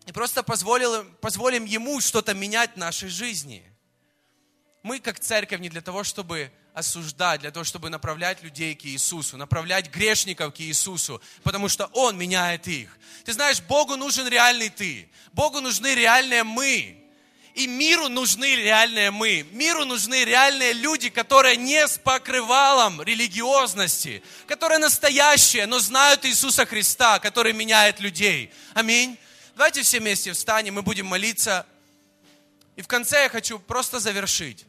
и 0.07 0.13
просто 0.13 0.43
позволим, 0.43 1.15
позволим 1.17 1.67
Ему 1.67 2.01
что-то 2.01 2.33
менять 2.33 2.73
в 2.73 2.79
нашей 2.79 3.11
жизни. 3.11 3.63
Мы, 4.83 5.01
как 5.01 5.21
церковь, 5.21 5.61
не 5.61 5.69
для 5.69 5.83
того, 5.83 6.03
чтобы 6.03 6.51
осуждать, 6.75 7.41
для 7.41 7.51
того, 7.51 7.65
чтобы 7.65 7.91
направлять 7.91 8.43
людей 8.43 8.75
к 8.75 8.85
Иисусу, 8.87 9.37
направлять 9.37 9.91
грешников 9.91 10.55
к 10.55 10.61
Иисусу, 10.61 11.21
потому 11.43 11.69
что 11.69 11.87
Он 11.93 12.17
меняет 12.17 12.67
их. 12.67 12.99
Ты 13.25 13.33
знаешь, 13.33 13.61
Богу 13.61 13.97
нужен 13.97 14.27
реальный 14.27 14.71
ты, 14.71 15.09
Богу 15.33 15.61
нужны 15.61 15.95
реальные 15.95 16.45
мы. 16.45 16.99
И 17.55 17.67
миру 17.67 18.09
нужны 18.09 18.57
реальные 18.57 19.11
мы. 19.11 19.47
Миру 19.53 19.85
нужны 19.85 20.25
реальные 20.25 20.73
люди, 20.73 21.11
которые 21.11 21.57
не 21.57 21.87
с 21.87 21.99
покрывалом 21.99 23.03
религиозности, 23.03 24.23
которые 24.47 24.79
настоящие, 24.79 25.67
но 25.67 25.79
знают 25.79 26.25
Иисуса 26.25 26.65
Христа, 26.65 27.19
который 27.19 27.53
меняет 27.53 28.01
людей. 28.01 28.51
Аминь. 28.73 29.19
Давайте 29.55 29.83
все 29.83 30.01
вместе 30.01 30.33
встанем, 30.33 30.75
мы 30.75 30.83
будем 30.83 31.05
молиться. 31.05 31.67
И 32.77 32.81
в 32.81 32.89
конце 32.89 33.25
я 33.25 33.29
хочу 33.29 33.59
просто 33.59 34.01
завершить. 34.01 34.65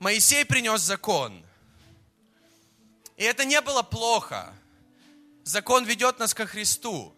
Моисей 0.00 0.46
принес 0.46 0.80
закон. 0.80 1.44
И 3.18 3.22
это 3.22 3.44
не 3.44 3.60
было 3.60 3.82
плохо. 3.82 4.54
Закон 5.44 5.84
ведет 5.84 6.18
нас 6.18 6.32
ко 6.32 6.46
Христу. 6.46 7.14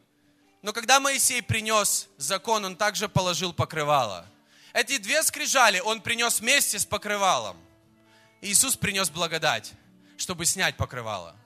Но 0.62 0.72
когда 0.72 0.98
Моисей 0.98 1.42
принес 1.42 2.08
закон, 2.16 2.64
он 2.64 2.76
также 2.76 3.08
положил 3.08 3.52
покрывало. 3.52 4.26
Эти 4.72 4.98
две 4.98 5.22
скрижали 5.22 5.78
он 5.78 6.00
принес 6.00 6.40
вместе 6.40 6.80
с 6.80 6.84
покрывалом. 6.84 7.56
Иисус 8.40 8.76
принес 8.76 9.10
благодать, 9.10 9.74
чтобы 10.16 10.44
снять 10.44 10.76
покрывало. 10.76 11.36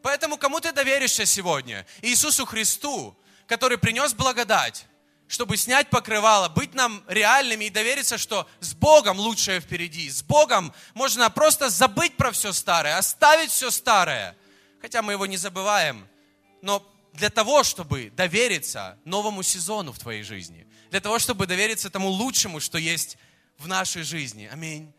Поэтому 0.00 0.38
кому 0.38 0.60
ты 0.60 0.72
доверишься 0.72 1.26
сегодня? 1.26 1.86
Иисусу 2.00 2.46
Христу, 2.46 3.14
который 3.46 3.76
принес 3.76 4.14
благодать, 4.14 4.86
чтобы 5.28 5.56
снять 5.56 5.90
покрывало, 5.90 6.48
быть 6.48 6.74
нам 6.74 7.02
реальными 7.08 7.66
и 7.66 7.70
довериться, 7.70 8.18
что 8.18 8.48
с 8.60 8.74
Богом 8.74 9.18
лучшее 9.18 9.60
впереди. 9.60 10.08
С 10.08 10.22
Богом 10.22 10.72
можно 10.94 11.28
просто 11.30 11.70
забыть 11.70 12.16
про 12.16 12.30
все 12.30 12.52
старое, 12.52 12.98
оставить 12.98 13.50
все 13.50 13.70
старое. 13.70 14.36
Хотя 14.80 15.02
мы 15.02 15.12
его 15.12 15.26
не 15.26 15.36
забываем. 15.36 16.06
Но 16.62 16.86
для 17.12 17.30
того, 17.30 17.64
чтобы 17.64 18.10
довериться 18.10 18.98
новому 19.04 19.42
сезону 19.42 19.92
в 19.92 19.98
твоей 19.98 20.22
жизни, 20.22 20.66
для 20.90 21.00
того, 21.00 21.18
чтобы 21.18 21.46
довериться 21.46 21.90
тому 21.90 22.08
лучшему, 22.08 22.60
что 22.60 22.78
есть 22.78 23.18
в 23.58 23.66
нашей 23.66 24.04
жизни. 24.04 24.48
Аминь. 24.52 24.94